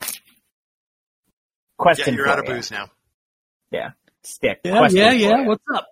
[0.01, 0.21] Question.
[1.77, 2.13] Yeah, Question.
[2.15, 2.53] you're for out of you.
[2.55, 2.89] booze now.
[3.71, 3.89] Yeah,
[4.23, 4.59] stick.
[4.63, 4.77] Yeah.
[4.77, 5.11] Question yeah.
[5.11, 5.37] Yeah.
[5.41, 5.47] you.
[5.47, 5.87] What's up?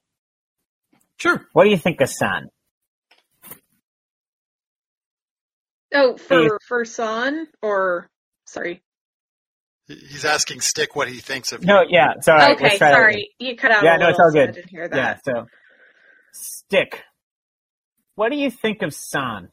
[1.18, 1.46] Sure.
[1.54, 2.50] What do you think of San?
[5.94, 8.10] Oh, for for Son or
[8.46, 8.82] sorry.
[9.88, 11.68] He's asking Stick what he thinks of you.
[11.68, 12.14] No, yeah.
[12.22, 12.54] Sorry.
[12.54, 13.30] okay, let's sorry.
[13.38, 14.56] You cut out Yeah, a no, it's little, all so I good.
[14.56, 14.98] didn't hear again.
[14.98, 15.18] Yeah.
[15.26, 15.46] So,
[16.34, 17.04] stick.
[18.16, 19.50] What do you think of San?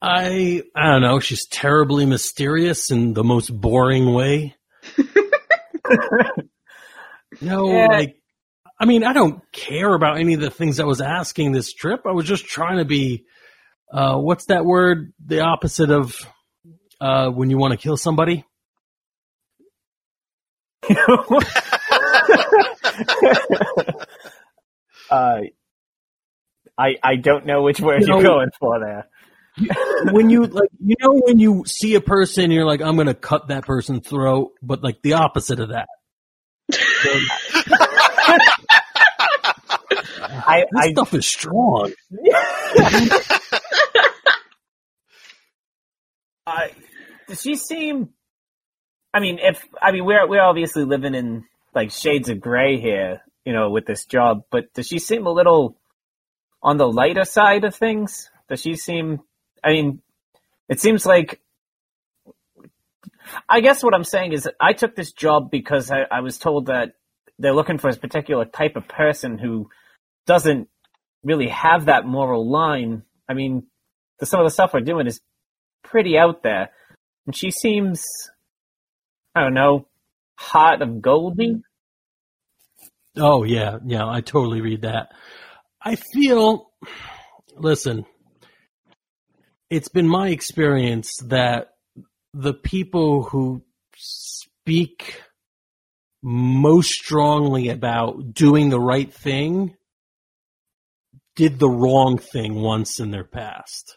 [0.00, 1.18] I I don't know.
[1.20, 4.54] She's terribly mysterious in the most boring way.
[7.40, 7.86] No, Yeah.
[7.86, 8.16] like
[8.80, 12.00] I mean, I don't care about any of the things I was asking this trip.
[12.06, 13.24] I was just trying to be
[13.92, 15.12] uh what's that word?
[15.24, 16.16] The opposite of
[17.00, 18.44] uh when you want to kill somebody?
[25.10, 25.40] uh,
[26.76, 28.14] I I don't know which word No.
[28.14, 29.08] you're going for there.
[30.12, 33.14] when you like you know when you see a person you're like I'm going to
[33.14, 35.88] cut that person's throat, but like the opposite of that.
[40.30, 41.92] I This I stuff is strong.
[46.46, 46.68] Uh,
[47.28, 48.08] does she seem?
[49.12, 51.44] I mean, if I mean, we're we're obviously living in
[51.74, 54.42] like shades of gray here, you know, with this job.
[54.50, 55.78] But does she seem a little
[56.62, 58.30] on the lighter side of things?
[58.50, 59.20] Does she seem?
[59.64, 60.02] I mean,
[60.68, 61.40] it seems like
[63.48, 66.66] I guess what I'm saying is I took this job because I, I was told
[66.66, 66.92] that
[67.38, 69.70] they're looking for a particular type of person who
[70.26, 70.68] doesn't
[71.24, 73.02] really have that moral line.
[73.30, 73.66] I mean,
[74.18, 75.22] the, some of the stuff we're doing is
[75.82, 76.68] pretty out there.
[77.24, 78.04] And she seems,
[79.34, 79.88] I don't know,
[80.36, 81.62] hot of Goldie.
[83.18, 85.10] Oh yeah, yeah, I totally read that.
[85.82, 86.70] I feel
[87.56, 88.04] listen,
[89.70, 91.70] it's been my experience that
[92.32, 93.62] the people who
[93.96, 95.20] speak
[96.22, 99.76] most strongly about doing the right thing
[101.36, 103.96] did the wrong thing once in their past.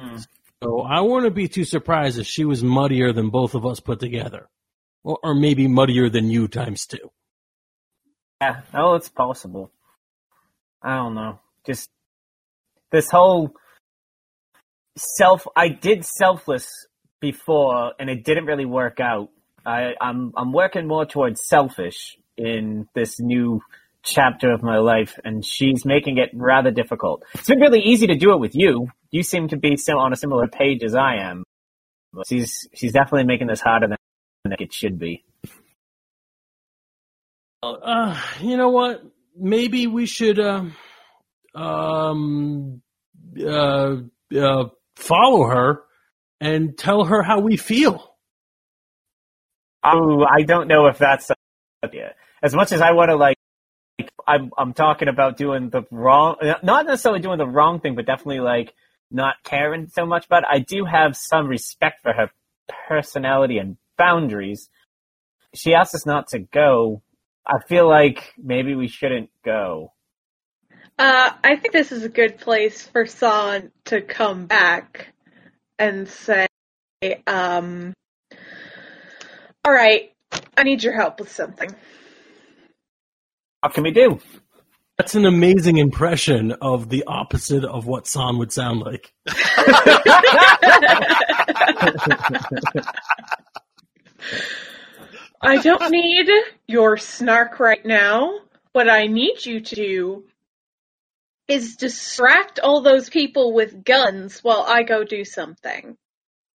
[0.00, 0.26] Mm.
[0.62, 4.00] So I wouldn't be too surprised if she was muddier than both of us put
[4.00, 4.48] together.
[5.04, 7.10] Or, or maybe muddier than you times two.
[8.40, 9.70] Yeah, oh, it's possible.
[10.82, 11.40] I don't know.
[11.66, 11.90] Just
[12.92, 13.52] this whole
[14.96, 15.46] self.
[15.56, 16.68] I did selfless
[17.20, 19.30] before, and it didn't really work out.
[19.64, 23.60] I, I'm I'm working more towards selfish in this new
[24.04, 27.24] chapter of my life, and she's making it rather difficult.
[27.34, 28.88] It's been really easy to do it with you.
[29.10, 31.44] You seem to be sim- on a similar page as I am.
[32.28, 35.24] She's she's definitely making this harder than it should be.
[37.74, 39.02] Uh, you know what?
[39.36, 40.64] Maybe we should uh,
[41.54, 42.82] um
[43.38, 43.96] uh,
[44.38, 44.64] uh
[44.96, 45.82] follow her
[46.40, 48.14] and tell her how we feel.
[49.82, 51.30] Oh, I don't know if that's
[51.84, 52.14] idea.
[52.42, 53.36] As much as I want to like,
[54.26, 58.40] I'm I'm talking about doing the wrong, not necessarily doing the wrong thing, but definitely
[58.40, 58.74] like
[59.10, 60.44] not caring so much it.
[60.48, 62.30] I do have some respect for her
[62.88, 64.68] personality and boundaries.
[65.54, 67.02] She asked us not to go.
[67.46, 69.92] I feel like maybe we shouldn't go.
[70.98, 75.12] Uh, I think this is a good place for San to come back
[75.78, 76.48] and say,
[77.26, 77.92] um,
[79.64, 80.12] all right,
[80.56, 81.70] I need your help with something.
[83.60, 84.18] What can we do?
[84.98, 89.12] That's an amazing impression of the opposite of what San would sound like.
[95.46, 96.28] I don't need
[96.66, 98.40] your snark right now.
[98.72, 100.24] What I need you to do
[101.46, 105.96] is distract all those people with guns while I go do something.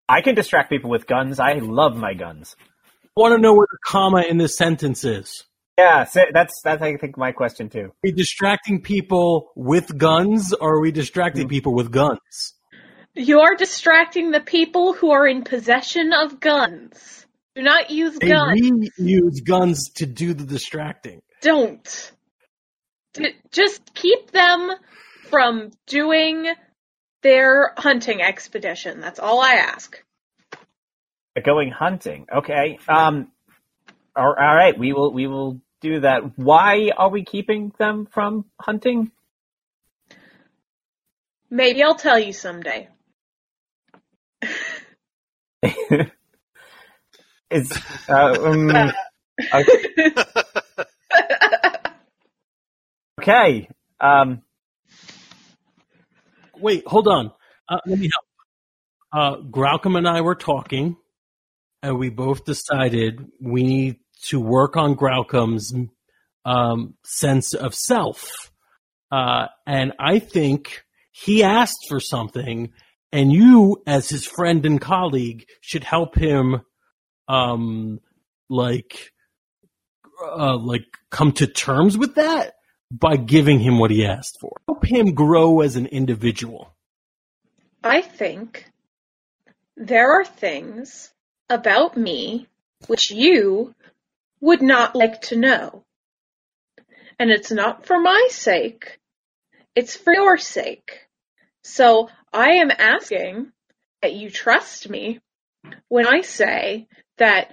[0.09, 1.39] I can distract people with guns.
[1.39, 2.57] I love my guns.
[2.65, 5.45] I want to know where the comma in this sentence is.
[5.79, 7.79] Yeah, so that's that's I think my question too.
[7.79, 11.51] Are we distracting people with guns or are we distracting mm.
[11.51, 12.55] people with guns?
[13.15, 17.27] You're distracting the people who are in possession of guns.
[17.59, 18.61] Do not use Hey, guns.
[18.61, 21.23] we use guns to do the distracting.
[21.43, 22.13] Don't.
[23.15, 24.71] D- just keep them
[25.29, 26.47] from doing
[27.25, 29.01] their hunting expedition.
[29.01, 30.01] That's all I ask.
[31.45, 32.27] Going hunting.
[32.33, 32.79] Okay.
[32.89, 33.33] Um.
[34.15, 34.79] All, all right.
[34.79, 35.13] We will.
[35.13, 36.39] We will do that.
[36.39, 39.11] Why are we keeping them from hunting?
[41.51, 42.89] Maybe I'll tell you someday.
[47.51, 47.73] Is
[48.09, 48.93] uh, um,
[49.55, 50.13] okay.
[53.21, 53.69] okay.
[54.01, 54.43] Um.
[56.59, 57.33] Wait, hold on.
[57.69, 58.25] Uh, let me help.
[59.11, 60.97] Uh, Graucom and I were talking,
[61.83, 65.73] and we both decided we need to work on Graucom's
[66.45, 68.51] um, sense of self.
[69.11, 72.73] Uh, and I think he asked for something,
[73.13, 76.63] and you, as his friend and colleague, should help him,
[77.29, 78.01] um,
[78.49, 79.13] like,
[80.23, 82.55] uh, like come to terms with that
[82.91, 84.57] by giving him what he asked for.
[84.67, 86.75] Help him grow as an individual.
[87.85, 88.67] I think
[89.77, 91.13] there are things
[91.49, 92.49] about me
[92.87, 93.75] which you
[94.41, 95.85] would not like to know.
[97.19, 98.99] And it's not for my sake,
[99.75, 101.07] it's for your sake.
[101.65, 103.53] So I am asking
[104.03, 105.21] that you trust me
[105.89, 106.87] when I say
[107.19, 107.53] that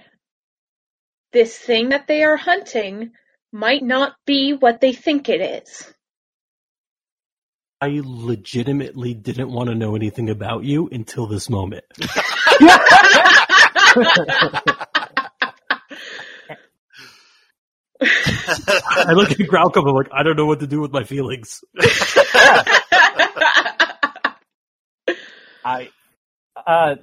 [1.32, 3.12] this thing that they are hunting
[3.52, 5.92] might not be what they think it is.
[7.80, 11.84] I legitimately didn't want to know anything about you until this moment.
[18.00, 21.62] I look at Graucom, I'm like, I don't know what to do with my feelings.
[25.64, 25.90] I.
[26.66, 26.96] Uh.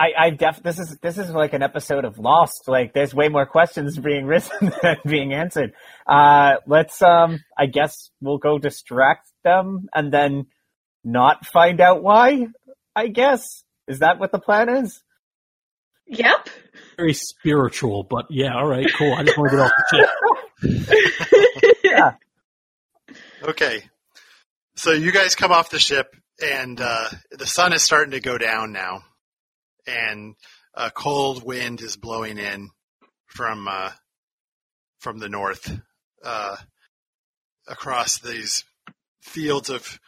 [0.00, 2.66] I, I def this is this is like an episode of Lost.
[2.66, 5.74] Like there's way more questions being written than being answered.
[6.06, 10.46] Uh, let's um, I guess we'll go distract them and then
[11.04, 12.46] not find out why.
[12.96, 15.02] I guess is that what the plan is?
[16.06, 16.48] Yep.
[16.96, 19.12] Very spiritual, but yeah, all right, cool.
[19.14, 20.10] I just want to get off the ship.
[23.42, 23.82] Okay.
[24.76, 28.38] So you guys come off the ship, and uh, the sun is starting to go
[28.38, 29.02] down now,
[29.86, 30.34] and
[30.74, 32.70] a cold wind is blowing in
[33.26, 33.90] from uh,
[34.98, 35.78] from the north
[36.24, 36.56] uh,
[37.68, 38.64] across these
[39.22, 39.98] fields of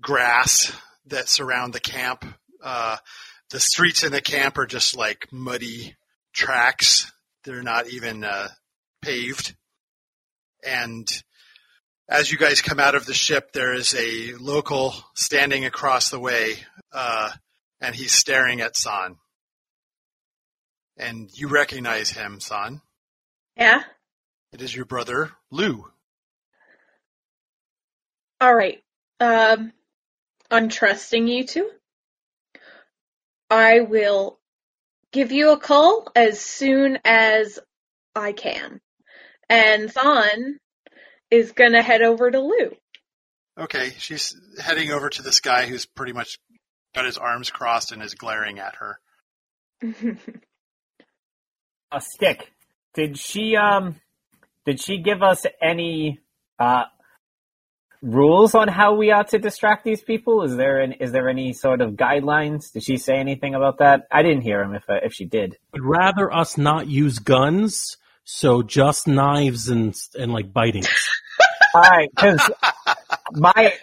[0.00, 0.72] grass
[1.06, 2.24] that surround the camp.
[2.62, 2.96] Uh,
[3.50, 5.94] the streets in the camp are just like muddy
[6.32, 7.12] tracks.
[7.44, 8.48] They're not even uh,
[9.02, 9.54] paved.
[10.64, 11.08] And
[12.08, 16.20] as you guys come out of the ship, there is a local standing across the
[16.20, 16.56] way,
[16.92, 17.30] uh,
[17.86, 19.14] and he's staring at San.
[20.96, 22.80] And you recognize him, San.
[23.56, 23.82] Yeah.
[24.52, 25.86] It is your brother, Lou.
[28.40, 28.82] All right.
[29.20, 29.72] Um,
[30.50, 31.70] I'm trusting you two.
[33.50, 34.40] I will
[35.12, 37.60] give you a call as soon as
[38.16, 38.80] I can.
[39.48, 40.58] And San
[41.30, 42.76] is gonna head over to Lou.
[43.56, 46.38] Okay, she's heading over to this guy who's pretty much
[46.96, 48.98] got his arms crossed and is glaring at her.
[51.92, 52.50] A stick.
[52.94, 54.00] Did she um?
[54.64, 56.18] Did she give us any
[56.58, 56.84] uh
[58.02, 60.42] rules on how we ought to distract these people?
[60.42, 62.72] Is there an, is there any sort of guidelines?
[62.72, 64.06] Did she say anything about that?
[64.10, 64.74] I didn't hear him.
[64.74, 69.94] If uh, if she did, I'd rather us not use guns, so just knives and
[70.18, 70.84] and like biting.
[71.74, 72.50] all right, because
[73.32, 73.74] my.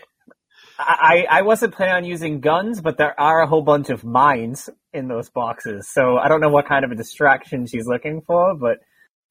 [0.85, 4.69] I, I wasn't planning on using guns, but there are a whole bunch of mines
[4.93, 5.89] in those boxes.
[5.89, 8.79] So I don't know what kind of a distraction she's looking for, but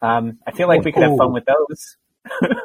[0.01, 1.97] um, I feel like we could have fun with those.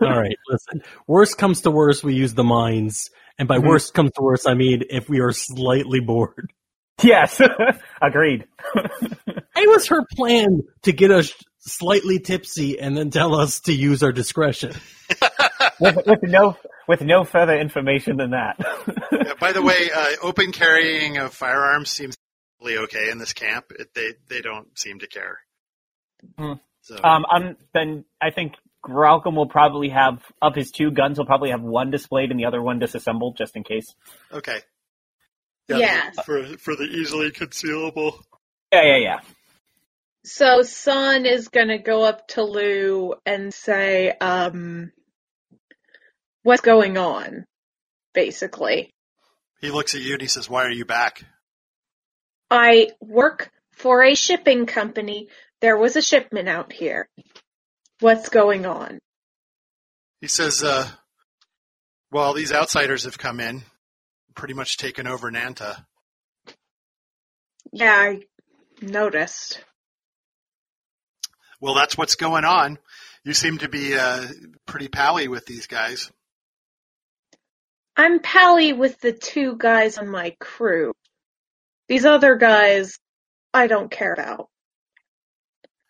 [0.02, 0.84] All right, listen.
[1.08, 3.10] Worst comes to worst, we use the mines,
[3.40, 3.68] and by Mhm.
[3.68, 6.52] worst comes to worst, I mean if we are slightly bored.
[7.04, 7.42] Yes,
[8.02, 8.46] agreed.
[9.60, 14.04] It was her plan to get us slightly tipsy and then tell us to use
[14.04, 14.74] our discretion.
[15.80, 16.56] with, with no
[16.88, 18.58] with no further information than that.
[19.12, 22.18] Yeah, by the way, uh, open carrying of firearms seems
[22.60, 23.72] totally okay in this camp.
[23.78, 25.40] It, they they don't seem to care.
[26.38, 26.54] Hmm.
[26.82, 28.54] So um, um, then I think
[28.86, 31.18] Graucom will probably have of his two guns.
[31.18, 33.94] He'll probably have one displayed and the other one disassembled, just in case.
[34.32, 34.60] okay.
[35.70, 36.16] Yes.
[36.26, 38.22] For for the easily concealable.
[38.72, 39.20] Yeah, yeah, yeah.
[40.24, 44.92] So San is gonna go up to Lou and say, um,
[46.48, 47.46] what's going on,
[48.14, 48.90] basically.
[49.60, 51.26] He looks at you and he says, "Why are you back?"
[52.50, 55.28] I work for a shipping company.
[55.60, 57.10] There was a shipment out here.
[58.00, 59.00] What's going on?
[60.22, 60.90] He says, uh,
[62.12, 63.64] "Well, these outsiders have come in,
[64.34, 65.86] pretty much taken over Nanta.
[67.74, 68.22] Yeah, I
[68.82, 69.62] noticed.
[71.60, 72.78] Well, that's what's going on.
[73.26, 74.28] You seem to be uh,
[74.66, 76.10] pretty pally with these guys.
[77.98, 80.94] I'm pally with the two guys on my crew.
[81.88, 83.00] These other guys,
[83.54, 84.50] I don't care about.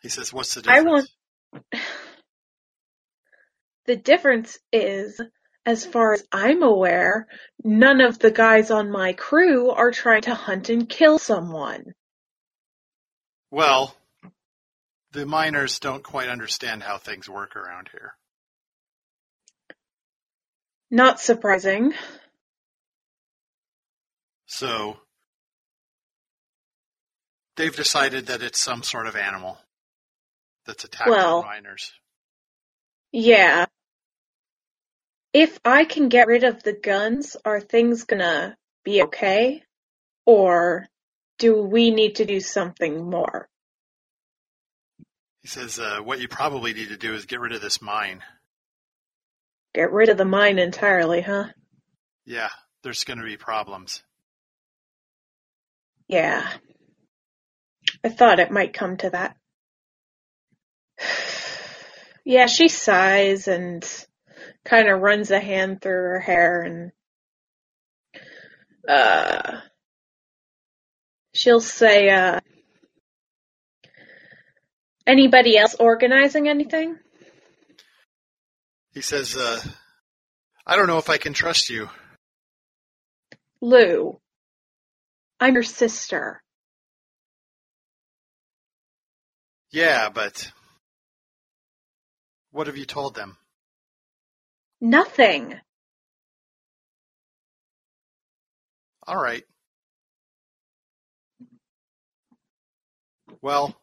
[0.02, 1.10] He says, "What's the difference?" I difference?"
[1.74, 1.84] want.
[3.86, 5.20] The difference is,
[5.66, 7.28] as far as I'm aware,
[7.64, 11.94] none of the guys on my crew are trying to hunt and kill someone.
[13.50, 13.96] Well,
[15.12, 18.16] the miners don't quite understand how things work around here.
[20.90, 21.94] Not surprising.
[24.46, 24.98] So
[27.58, 29.58] they've decided that it's some sort of animal
[30.66, 31.94] that's attacking Well- the miners.
[33.12, 33.66] Yeah.
[35.34, 39.64] If I can get rid of the guns, are things gonna be okay?
[40.26, 40.88] Or
[41.38, 43.50] do we need to do something more?
[45.42, 48.24] He says, uh, what you probably need to do is get rid of this mine.
[49.78, 51.50] Get rid of the mine entirely, huh?
[52.26, 52.50] Yeah,
[52.82, 54.02] there's going to be problems.
[56.08, 56.52] Yeah.
[58.04, 59.36] I thought it might come to that.
[62.26, 63.86] Yeah, she sighs and
[64.66, 66.92] kind of runs a hand through her hair and
[68.90, 69.62] uh
[71.34, 72.42] she'll say uh
[75.06, 76.98] anybody else organizing anything?
[78.98, 79.62] He says, uh,
[80.66, 81.88] I don't know if I can trust you.
[83.62, 84.20] Lou.
[85.40, 86.42] I'm your sister.
[89.70, 90.52] Yeah, but
[92.50, 93.38] what have you told them?
[94.82, 95.54] Nothing.
[99.06, 99.44] All right.
[103.44, 103.80] Well,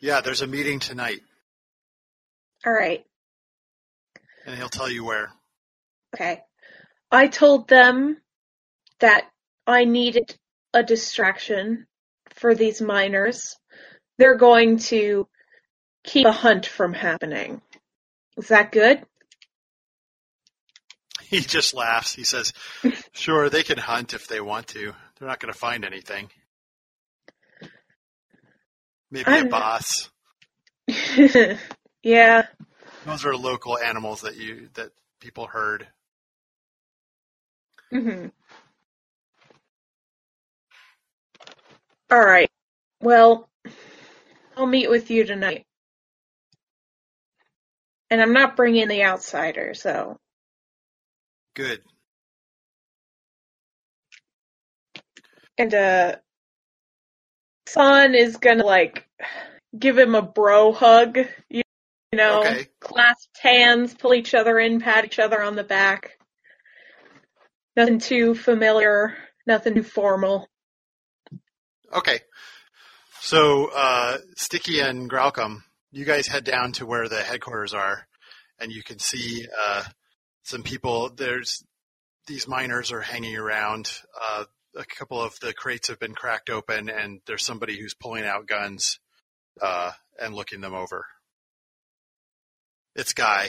[0.00, 1.20] yeah, there's a meeting tonight,
[2.64, 3.04] All right.
[4.46, 5.30] And he'll tell you where.
[6.14, 6.42] Okay.
[7.10, 8.18] I told them
[9.00, 9.24] that
[9.66, 10.34] I needed
[10.74, 11.86] a distraction
[12.30, 13.56] for these miners.
[14.18, 15.28] They're going to
[16.04, 17.60] keep a hunt from happening.
[18.36, 19.02] Is that good?
[21.22, 22.14] He just laughs.
[22.14, 22.52] He says,
[23.12, 24.92] "Sure, they can hunt if they want to.
[25.18, 26.28] They're not going to find anything.
[29.10, 30.10] Maybe a I'm- boss.
[32.02, 32.46] yeah.
[33.06, 35.88] Those are local animals that you that people herd.
[37.92, 38.28] hmm
[42.10, 42.50] All right.
[43.00, 43.48] Well,
[44.56, 45.64] I'll meet with you tonight.
[48.10, 50.18] And I'm not bringing the outsider, so
[51.54, 51.82] Good.
[55.58, 56.16] and uh
[57.68, 59.06] San is gonna like
[59.78, 61.18] give him a bro hug
[61.50, 61.61] you,
[62.12, 62.66] you know Okay.
[62.80, 66.18] clasp hands pull each other in pat each other on the back
[67.76, 70.46] nothing too familiar nothing too formal
[71.92, 72.20] Okay.
[73.20, 78.06] So, uh, Sticky and Graucom, you guys head down to where the headquarters are,
[78.58, 79.84] and you can see uh,
[80.42, 81.10] some people.
[81.14, 81.64] There's
[82.26, 83.92] these miners are hanging around.
[84.20, 84.44] Uh,
[84.76, 88.46] a couple of the crates have been cracked open, and there's somebody who's pulling out
[88.46, 88.98] guns
[89.60, 91.06] uh, and looking them over.
[92.94, 93.48] It's Guy,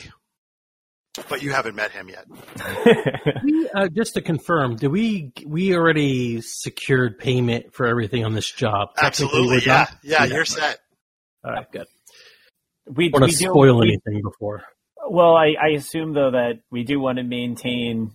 [1.29, 2.25] but you haven't met him yet.
[3.43, 8.49] We, uh, just to confirm, do we we already secured payment for everything on this
[8.49, 8.89] job?
[9.01, 10.79] Absolutely, we're yeah, yeah, you're set.
[11.43, 11.87] All right, good.
[12.87, 14.63] we, Want we to spoil we- anything before?
[15.09, 18.11] Well, I, I assume though that we do want to maintain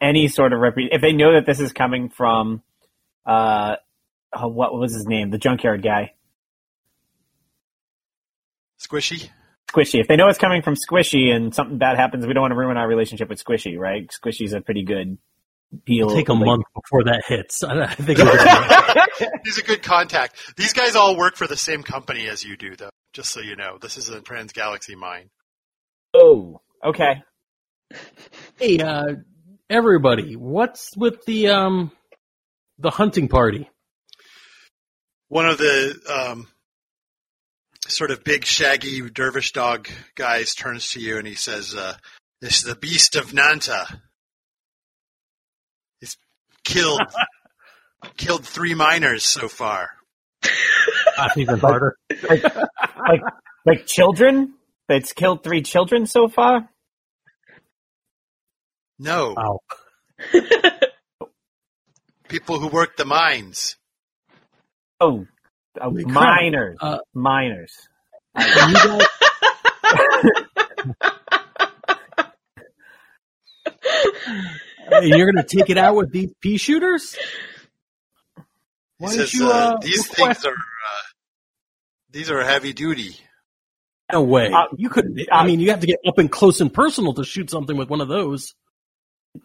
[0.00, 0.74] any sort of rep.
[0.76, 2.62] If they know that this is coming from,
[3.24, 3.76] uh,
[4.32, 5.30] oh, what was his name?
[5.30, 6.14] The junkyard guy,
[8.80, 9.30] Squishy.
[9.72, 10.00] Squishy.
[10.00, 12.56] If they know it's coming from Squishy and something bad happens, we don't want to
[12.56, 14.08] ruin our relationship with Squishy, right?
[14.10, 15.18] Squishy's a pretty good
[15.84, 16.06] deal.
[16.06, 17.62] It'll take a like- month before that hits.
[17.64, 19.06] I I think we're gonna
[19.44, 20.36] He's a good contact.
[20.56, 22.90] These guys all work for the same company as you do, though.
[23.12, 25.30] Just so you know, this is a Trans Galaxy mine.
[26.14, 27.22] oh, okay.
[28.58, 29.04] Hey, uh,
[29.70, 31.92] everybody, what's with the um
[32.78, 33.70] the hunting party?
[35.28, 36.46] One of the um,
[37.88, 41.96] sort of big, shaggy dervish dog guys turns to you and he says, uh,
[42.40, 43.86] "This is the beast of Nanta.
[46.00, 46.16] He's
[46.64, 47.00] killed
[48.16, 49.90] killed three miners so far.
[51.16, 51.96] That's even harder.
[52.28, 53.22] Like,
[53.64, 54.54] like children?
[54.88, 56.68] That's killed three children so far?
[58.98, 59.60] No, Wow.
[62.28, 63.76] people who work the mines.
[65.00, 65.26] Oh,
[65.80, 66.76] oh Holy minors.
[66.80, 67.72] Uh, minors.
[68.38, 69.06] You guys-
[74.88, 77.16] Hey, you're gonna take it out with these pea shooters?
[78.98, 79.46] Why says, you?
[79.48, 81.02] uh, Uh, "These request- things are uh,
[82.10, 83.16] these are heavy duty."
[84.12, 84.52] No way.
[84.52, 85.06] Uh, you could.
[85.30, 87.76] uh, I mean, you have to get up and close and personal to shoot something
[87.76, 88.54] with one of those.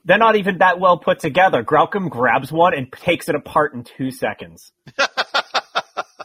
[0.05, 1.63] They're not even that well put together.
[1.63, 4.71] Graucom grabs one and takes it apart in two seconds.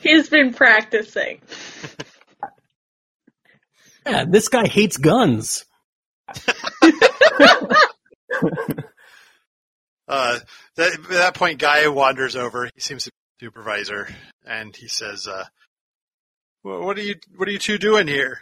[0.08, 1.40] he's been practicing
[4.06, 5.64] Yeah, this guy hates guns.
[10.08, 10.38] Uh,
[10.76, 12.70] that, at that point, Guy wanders over.
[12.74, 14.08] He seems to be the supervisor,
[14.46, 15.44] and he says, uh,
[16.62, 17.16] "What are you?
[17.36, 18.38] What are you two doing here?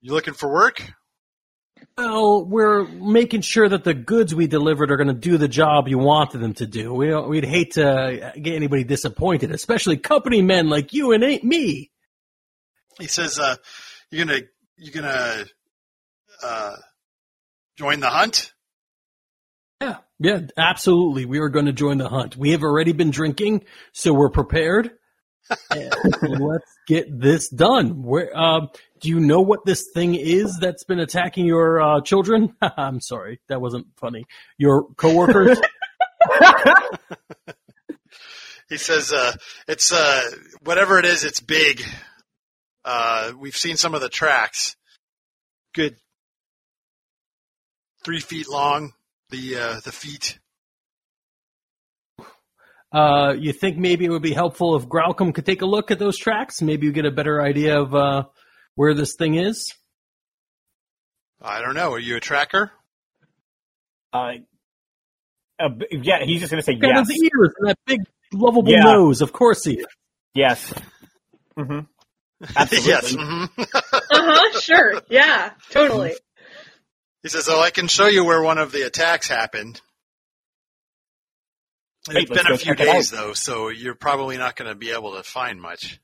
[0.00, 0.82] You looking for work?"
[1.98, 5.88] Well, we're making sure that the goods we delivered are going to do the job
[5.88, 6.92] you wanted them to do.
[6.92, 11.42] We don't, we'd hate to get anybody disappointed, especially company men like you and ain't
[11.42, 11.90] me.
[12.98, 13.56] He says, uh,
[14.10, 14.40] "You gonna
[14.76, 15.44] you're gonna
[16.42, 16.76] uh,
[17.76, 18.52] join the hunt?"
[19.80, 21.24] Yeah, yeah, absolutely.
[21.24, 22.36] We are going to join the hunt.
[22.36, 24.92] We have already been drinking, so we're prepared.
[25.70, 25.92] And
[26.40, 28.02] Let's get this done.
[28.02, 28.68] Where um,
[29.00, 32.54] do you know what this thing is that's been attacking your uh, children?
[32.76, 34.24] I'm sorry, that wasn't funny.
[34.58, 35.60] Your coworkers.
[38.68, 39.32] He says, uh,
[39.68, 40.28] "It's uh,
[40.62, 41.24] whatever it is.
[41.24, 41.84] It's big.
[42.84, 44.74] Uh, we've seen some of the tracks.
[45.72, 45.96] Good,
[48.04, 48.92] three feet long.
[49.30, 50.40] The uh, the feet."
[52.92, 55.98] Uh, you think maybe it would be helpful if Graucom could take a look at
[55.98, 56.62] those tracks?
[56.62, 58.24] Maybe you get a better idea of uh,
[58.74, 59.74] where this thing is.
[61.42, 61.92] I don't know.
[61.92, 62.70] Are you a tracker?
[64.12, 64.32] Uh,
[65.58, 67.08] uh, yeah, he's just going to say Got yes.
[67.10, 68.00] his ears and that big
[68.32, 68.82] lovable Yeah.
[68.84, 69.20] nose.
[69.20, 69.78] Of course he.
[69.78, 69.86] Is.
[70.34, 70.72] Yes.
[71.58, 71.80] hmm
[72.54, 72.88] Absolutely.
[72.90, 73.12] yes.
[73.14, 73.48] mhm.
[74.08, 74.60] Uh huh.
[74.60, 75.02] Sure.
[75.08, 75.50] Yeah.
[75.70, 76.14] Totally.
[77.22, 79.80] He says, "Oh, I can show you where one of the attacks happened."
[82.08, 84.92] Great, it's let's been a few days though, so you're probably not going to be
[84.92, 86.00] able to find much.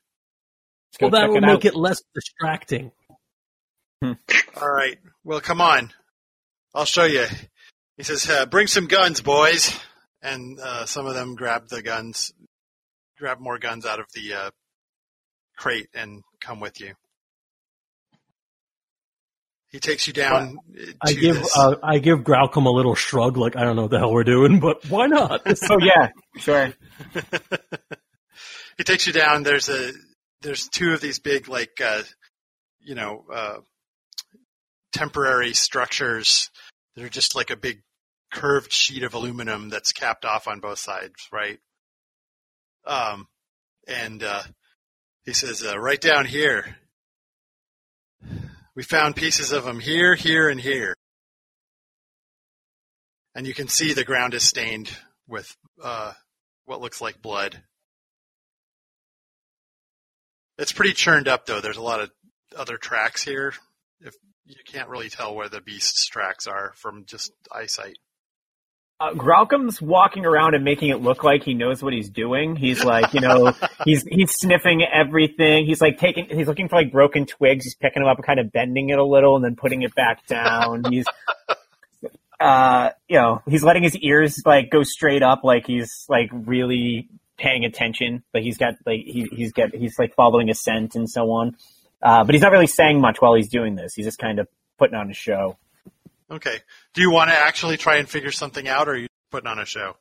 [1.00, 1.64] Well, that will it make out.
[1.64, 2.92] it less distracting.
[4.03, 4.98] All right.
[5.24, 5.92] Well, come on.
[6.74, 7.26] I'll show you.
[7.96, 9.78] He says, uh, "Bring some guns, boys."
[10.22, 12.32] And uh, some of them grab the guns,
[13.18, 14.50] grab more guns out of the uh,
[15.57, 16.94] crate, and come with you.
[19.72, 20.58] He takes you down.
[20.78, 23.82] uh, I give this- uh, I give Graucom a little shrug, like I don't know
[23.82, 25.40] what the hell we're doing, but why not?
[25.70, 26.72] Oh yeah, sure.
[28.78, 29.42] he takes you down.
[29.42, 29.92] There's a
[30.42, 32.02] there's two of these big like uh,
[32.80, 33.56] you know uh,
[34.92, 36.50] temporary structures.
[36.94, 37.82] that are just like a big
[38.32, 41.58] curved sheet of aluminum that's capped off on both sides, right?
[42.86, 43.26] Um,
[43.86, 44.42] and uh,
[45.24, 46.76] he says, uh, right down here,
[48.74, 50.94] we found pieces of them here, here, and here.
[53.34, 54.90] And you can see the ground is stained
[55.26, 56.12] with uh,
[56.64, 57.62] what looks like blood.
[60.58, 61.60] It's pretty churned up, though.
[61.60, 62.10] There's a lot of
[62.56, 63.54] other tracks here.
[64.00, 64.14] If
[64.44, 67.96] you can't really tell where the beast's tracks are from just eyesight.
[69.01, 69.14] Uh,
[69.80, 72.55] walking around and making it look like he knows what he's doing.
[72.55, 73.53] He's like, you know,
[73.84, 75.66] he's he's sniffing everything.
[75.66, 77.64] He's like taking, he's looking for like broken twigs.
[77.64, 79.95] He's picking them up and kind of bending it a little and then putting it
[79.95, 80.84] back down.
[80.88, 81.07] He's,
[82.40, 87.09] uh, you know, he's letting his ears like go straight up, like he's like really
[87.36, 88.22] paying attention.
[88.32, 91.57] Like he's got like he he's got he's like following a scent and so on.
[92.01, 93.95] Uh, but he's not really saying much while he's doing this.
[93.95, 95.57] He's just kind of putting on a show.
[96.33, 96.59] Okay.
[96.95, 99.59] Do you want to actually try and figure something out, or are you putting on
[99.59, 99.97] a show?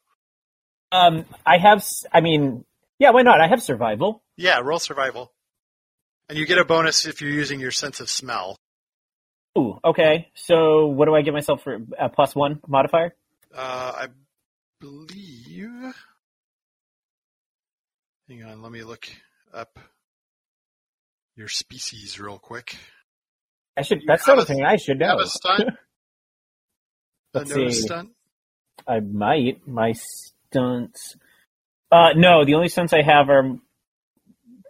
[0.91, 2.65] Um, I have, I mean,
[2.99, 3.41] yeah, why not?
[3.41, 4.23] I have survival.
[4.37, 5.31] Yeah, roll survival.
[6.29, 8.55] And you get a bonus if you're using your sense of smell.
[9.57, 10.29] Ooh, okay.
[10.33, 13.13] So what do I give myself for a plus one modifier?
[13.53, 14.07] Uh, I
[14.79, 15.93] believe.
[18.29, 19.09] Hang on, let me look
[19.53, 19.77] up
[21.35, 22.77] your species real quick.
[23.77, 24.01] I should.
[24.01, 25.23] You That's of a- thing I should You have know.
[25.23, 25.69] a stunt?
[27.33, 27.81] a Let's nose see.
[27.83, 28.09] stunt?
[28.87, 29.67] I might.
[29.67, 31.15] My stunts.
[31.91, 33.57] Uh, no, the only stunts I have are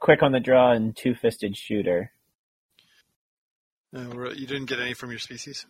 [0.01, 2.11] quick on the draw and two fisted shooter.
[3.93, 5.65] No, you didn't get any from your species?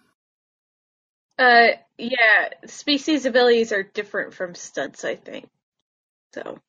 [1.37, 2.49] Uh, yeah.
[2.65, 5.47] Species abilities are different from stunts, I think.
[6.33, 6.59] So.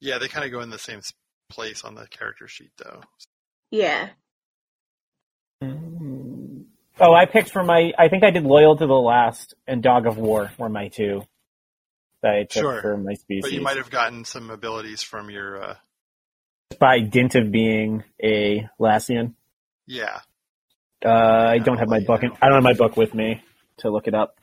[0.00, 1.00] Yeah, they kind of go in the same
[1.50, 3.00] place on the character sheet, though.
[3.70, 4.08] Yeah.
[5.62, 6.37] Mm.
[7.00, 7.92] Oh, I picked for my.
[7.98, 11.22] I think I did loyal to the last and dog of war were my two
[12.22, 12.80] that I took Sure.
[12.82, 13.42] for my species.
[13.42, 15.62] But you might have gotten some abilities from your.
[15.62, 15.74] Uh,
[16.78, 19.34] by dint of being a Lassian.
[19.86, 20.20] yeah.
[21.04, 22.24] Uh, I don't have my book.
[22.24, 22.32] In.
[22.42, 23.42] I don't have my book with me
[23.78, 24.34] to look it up.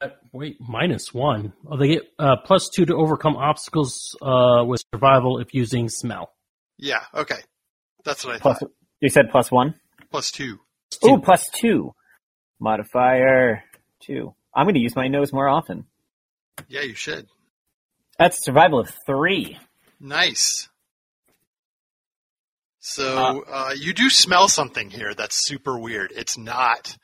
[0.00, 1.52] Uh, Wait, minus one.
[1.70, 6.32] Oh, they get uh, plus two to overcome obstacles uh, with survival if using smell.
[6.78, 7.40] Yeah, okay.
[8.04, 8.70] That's what I Plus, thought.
[9.00, 9.74] You said plus one.
[10.10, 10.60] Plus two.
[10.90, 11.08] Two.
[11.08, 11.94] Ooh, plus two.
[12.60, 13.64] Modifier
[14.00, 14.34] two.
[14.54, 15.86] I'm going to use my nose more often.
[16.68, 17.26] Yeah, you should.
[18.18, 19.58] That's survival of three.
[20.00, 20.68] Nice.
[22.80, 26.12] So uh, you do smell something here that's super weird.
[26.16, 26.96] It's not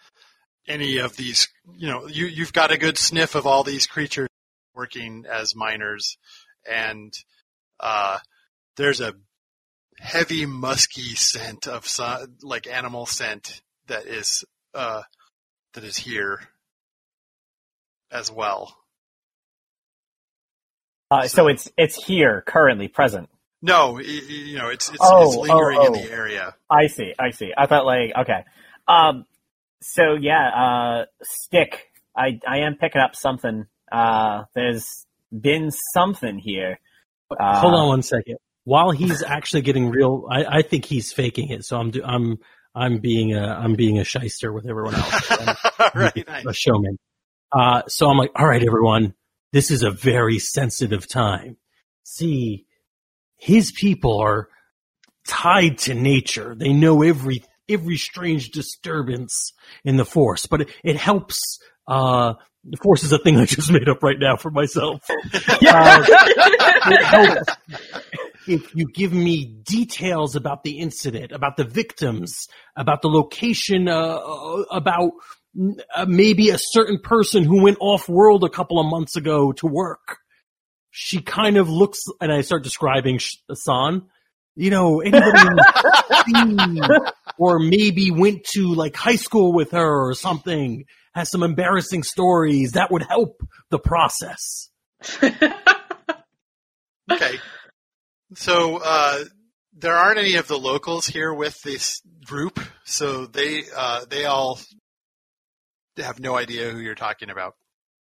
[0.66, 1.48] any of these.
[1.76, 4.28] You know, you you've got a good sniff of all these creatures
[4.74, 6.16] working as miners,
[6.68, 7.12] and
[7.78, 8.18] uh,
[8.76, 9.14] there's a
[9.98, 15.02] heavy musky scent of some, like animal scent that is uh,
[15.74, 16.40] that is here
[18.10, 18.76] as well.
[21.10, 23.28] Uh, so it's it's here currently present.
[23.62, 26.02] No, y- y- you know, it's it's, Oh, it's lingering oh, in oh.
[26.02, 26.54] the area.
[26.70, 27.14] I see.
[27.18, 27.52] I see.
[27.56, 28.44] I thought like okay.
[28.88, 29.26] Um.
[29.82, 30.48] So yeah.
[30.48, 31.04] Uh.
[31.22, 31.86] Stick.
[32.16, 33.66] I I am picking up something.
[33.90, 34.44] Uh.
[34.54, 36.78] There's been something here.
[37.30, 38.36] Uh, Hold on one second.
[38.64, 41.64] While he's actually getting real, I, I think he's faking it.
[41.64, 42.38] So I'm do, I'm
[42.74, 45.30] I'm being a I'm being a shyster with everyone else.
[45.94, 46.46] Right, nice.
[46.46, 46.98] a showman.
[47.52, 49.14] Uh, so I'm like, all right, everyone,
[49.52, 51.56] this is a very sensitive time.
[52.02, 52.66] See,
[53.36, 54.48] his people are
[55.26, 56.54] tied to nature.
[56.58, 59.52] They know every every strange disturbance
[59.84, 61.58] in the force, but it, it helps.
[61.86, 62.34] Uh,
[62.64, 65.02] the force is a thing I just made up right now for myself.
[65.66, 66.04] Uh,
[66.86, 67.52] it helps
[68.46, 74.18] if you give me details about the incident, about the victims, about the location, uh,
[74.70, 75.12] about
[75.94, 79.66] uh, maybe a certain person who went off world a couple of months ago to
[79.66, 80.18] work.
[80.90, 84.02] she kind of looks, and I start describing Sh- San.
[84.56, 86.80] You know, anybody in the team,
[87.38, 90.84] or maybe went to like high school with her or something,
[91.14, 93.40] has some embarrassing stories that would help
[93.70, 94.70] the process.
[97.10, 97.38] Okay.
[98.36, 99.24] So uh,
[99.76, 104.58] there aren't any of the locals here with this group, so they uh, they all
[105.96, 107.54] have no idea who you're talking about.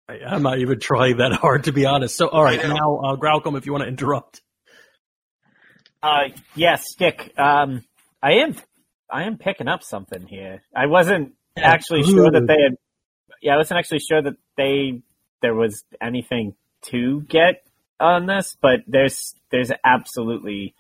[0.07, 2.15] I, I'm not even trying that hard to be honest.
[2.15, 4.41] So, all right, now uh, Graucom, if you want to interrupt.
[6.03, 7.33] Uh, yes, Dick.
[7.37, 7.83] Um,
[8.23, 8.55] I am,
[9.09, 10.63] I am picking up something here.
[10.75, 12.75] I wasn't actually sure that they had.
[13.41, 15.01] Yeah, I wasn't actually sure that they
[15.41, 16.55] there was anything
[16.85, 17.63] to get
[18.01, 20.75] on this, but there's there's absolutely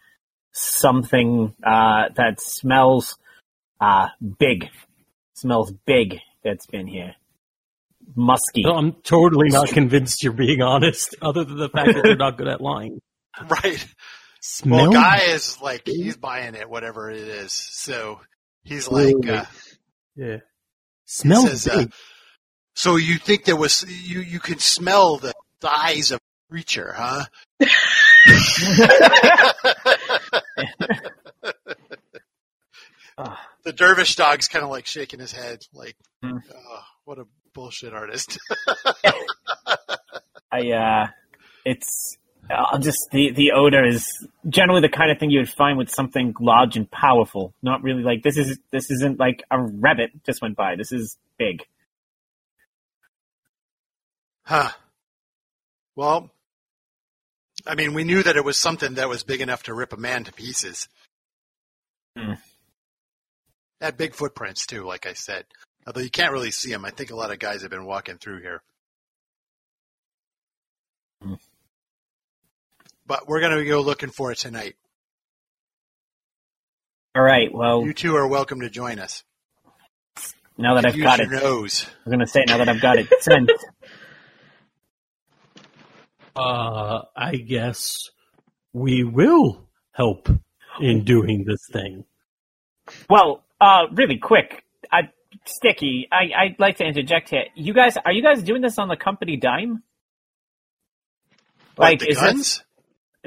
[0.51, 3.17] something uh, that smells
[3.79, 4.07] uh,
[4.39, 4.67] big.
[5.33, 6.19] Smells big.
[6.43, 7.15] That's been here.
[8.15, 8.63] Musky.
[8.63, 12.37] No, I'm totally not convinced you're being honest, other than the fact that you're not
[12.37, 12.99] good at lying.
[13.49, 13.83] Right.
[14.41, 17.53] Smell Well, Guy is like he's buying it, whatever it is.
[17.53, 18.19] So
[18.63, 19.45] he's like, uh,
[20.17, 20.35] yeah.
[20.35, 20.41] he
[21.05, 21.85] Smells says, uh,
[22.75, 26.19] so you think there was you you can smell the thighs of
[26.51, 27.25] creature, huh?
[33.17, 33.39] Ah.
[33.63, 36.37] the dervish dog's kind of like shaking his head, like, Hmm.
[36.55, 38.37] oh, what a bullshit artist.
[40.51, 41.07] I uh,
[41.65, 42.17] it's
[42.49, 44.05] uh, just the the odor is
[44.47, 47.53] generally the kind of thing you would find with something large and powerful.
[47.61, 50.75] Not really like this is this isn't like a rabbit just went by.
[50.75, 51.65] This is big.
[54.43, 54.71] Huh.
[55.95, 56.31] Well,
[57.67, 59.97] I mean, we knew that it was something that was big enough to rip a
[59.97, 60.87] man to pieces.
[62.17, 62.33] Hmm.
[63.79, 65.45] Had big footprints too, like I said.
[65.87, 66.85] Although you can't really see them.
[66.85, 68.61] I think a lot of guys have been walking through here.
[71.21, 71.35] Hmm.
[73.07, 74.75] But we're gonna go looking for it tonight.
[77.15, 77.53] All right.
[77.53, 79.23] Well, You two are welcome to join us.
[80.57, 81.85] now that I've got your it, nose.
[82.05, 83.49] I'm gonna say now that I've got it scent.
[86.35, 88.09] Uh, I guess
[88.73, 90.29] we will help
[90.79, 92.05] in doing this thing.
[93.09, 95.09] Well, uh, really quick, I,
[95.45, 97.45] Sticky, I, I'd like to interject here.
[97.55, 99.83] You guys, are you guys doing this on the company dime?
[101.77, 102.63] Like Like, the is this- guns?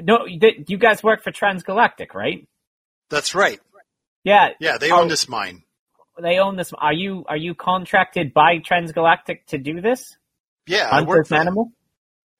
[0.01, 2.45] No, th- you guys work for Transgalactic, right?
[3.09, 3.59] That's right.
[4.25, 5.63] Yeah, Yeah, they own this mine.
[6.21, 6.73] they own this.
[6.77, 10.17] Are you are you contracted by Transgalactic to do this?
[10.67, 11.55] Yeah, I Hunt work this for them.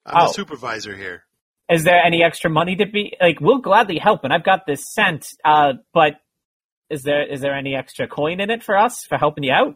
[0.06, 0.22] Animal?
[0.22, 0.28] I'm Oh.
[0.28, 1.24] the supervisor here.
[1.68, 3.40] Is there any extra money to be like?
[3.40, 5.26] We'll gladly help, and I've got this scent.
[5.44, 6.14] Uh, but
[6.88, 9.74] is there is there any extra coin in it for us for helping you out?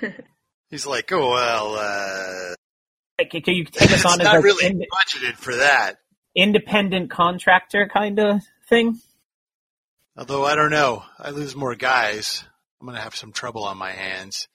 [0.70, 2.54] He's like, oh well, uh,
[3.18, 5.98] Like, can you take us it's on as not an really ind- budgeted for that.
[6.34, 9.00] independent contractor kind of thing?
[10.16, 12.44] Although I don't know, I lose more guys.
[12.80, 14.48] I'm gonna have some trouble on my hands.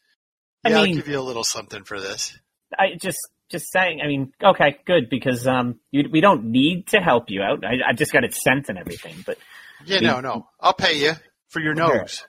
[0.66, 2.38] I Yeah, I mean- will give you a little something for this.
[2.78, 3.20] I just
[3.56, 4.02] just saying.
[4.04, 7.64] I mean, okay, good because um, you, we don't need to help you out.
[7.64, 9.38] I, I just got it scent and everything, but
[9.86, 11.14] Yeah, We- no, no, I'll pay you
[11.50, 11.98] for your Okay.
[12.00, 12.26] nose.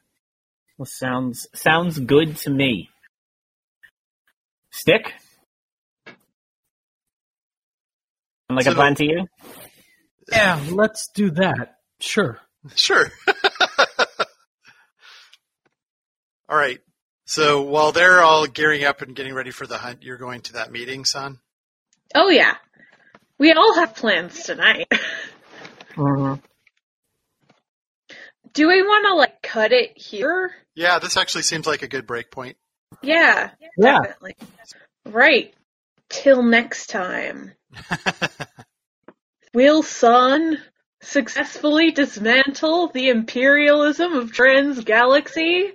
[0.78, 2.90] well, sounds sounds good to me.
[4.70, 5.12] Stick.
[6.06, 6.16] Sound
[8.50, 9.26] Like a plan to you?
[10.30, 11.78] Yeah, let's do that.
[12.00, 12.38] Sure.
[12.74, 13.10] Sure.
[16.48, 16.78] all right.
[17.26, 20.54] So while they're all gearing up and getting ready for the hunt, you're going to
[20.54, 21.38] that meeting, San.
[22.14, 22.54] Oh yeah.
[23.38, 24.88] We all have plans tonight.
[25.96, 26.34] Mm-hmm.
[28.52, 30.50] Do we want to like cut it here?
[30.74, 32.58] Yeah, this actually seems like a good break point.
[33.02, 33.98] Yeah, Yeah.
[34.02, 34.36] definitely.
[35.06, 35.54] Right.
[36.10, 37.52] Till next time.
[39.54, 40.58] Will Sun
[41.00, 45.72] successfully dismantle the imperialism of Trans Galaxy?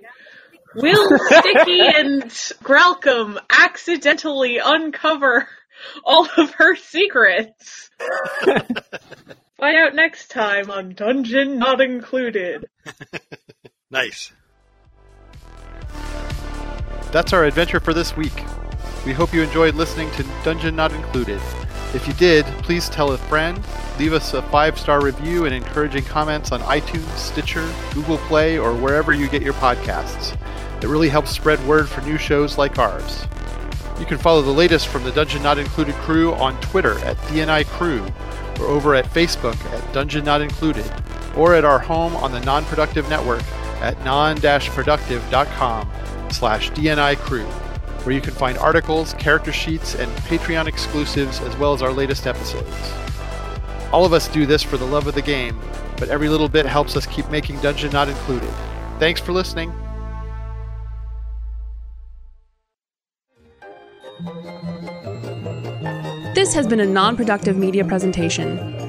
[0.74, 2.22] Will Sticky and
[2.62, 5.48] Graucom accidentally uncover
[6.04, 7.90] all of her secrets?
[9.58, 12.66] Find out next time on Dungeon Not Included.
[13.90, 14.32] Nice.
[17.12, 18.32] That's our adventure for this week.
[19.04, 21.42] We hope you enjoyed listening to Dungeon Not Included.
[21.94, 23.62] If you did, please tell a friend,
[23.98, 28.72] leave us a five star review and encouraging comments on iTunes, Stitcher, Google Play, or
[28.74, 30.36] wherever you get your podcasts.
[30.82, 33.26] It really helps spread word for new shows like ours.
[34.00, 37.66] You can follow the latest from the Dungeon Not Included crew on Twitter at DNI
[37.66, 38.04] Crew,
[38.58, 40.90] or over at Facebook at Dungeon Not Included,
[41.36, 43.42] or at our home on the Non-Productive Network
[43.80, 45.90] at non-productive.com
[46.30, 47.46] slash DNI Crew,
[48.04, 52.26] where you can find articles, character sheets, and Patreon exclusives, as well as our latest
[52.26, 52.92] episodes.
[53.92, 55.58] All of us do this for the love of the game,
[55.98, 58.52] but every little bit helps us keep making Dungeon Not Included.
[58.98, 59.72] Thanks for listening.
[66.34, 68.81] This has been a non productive media presentation.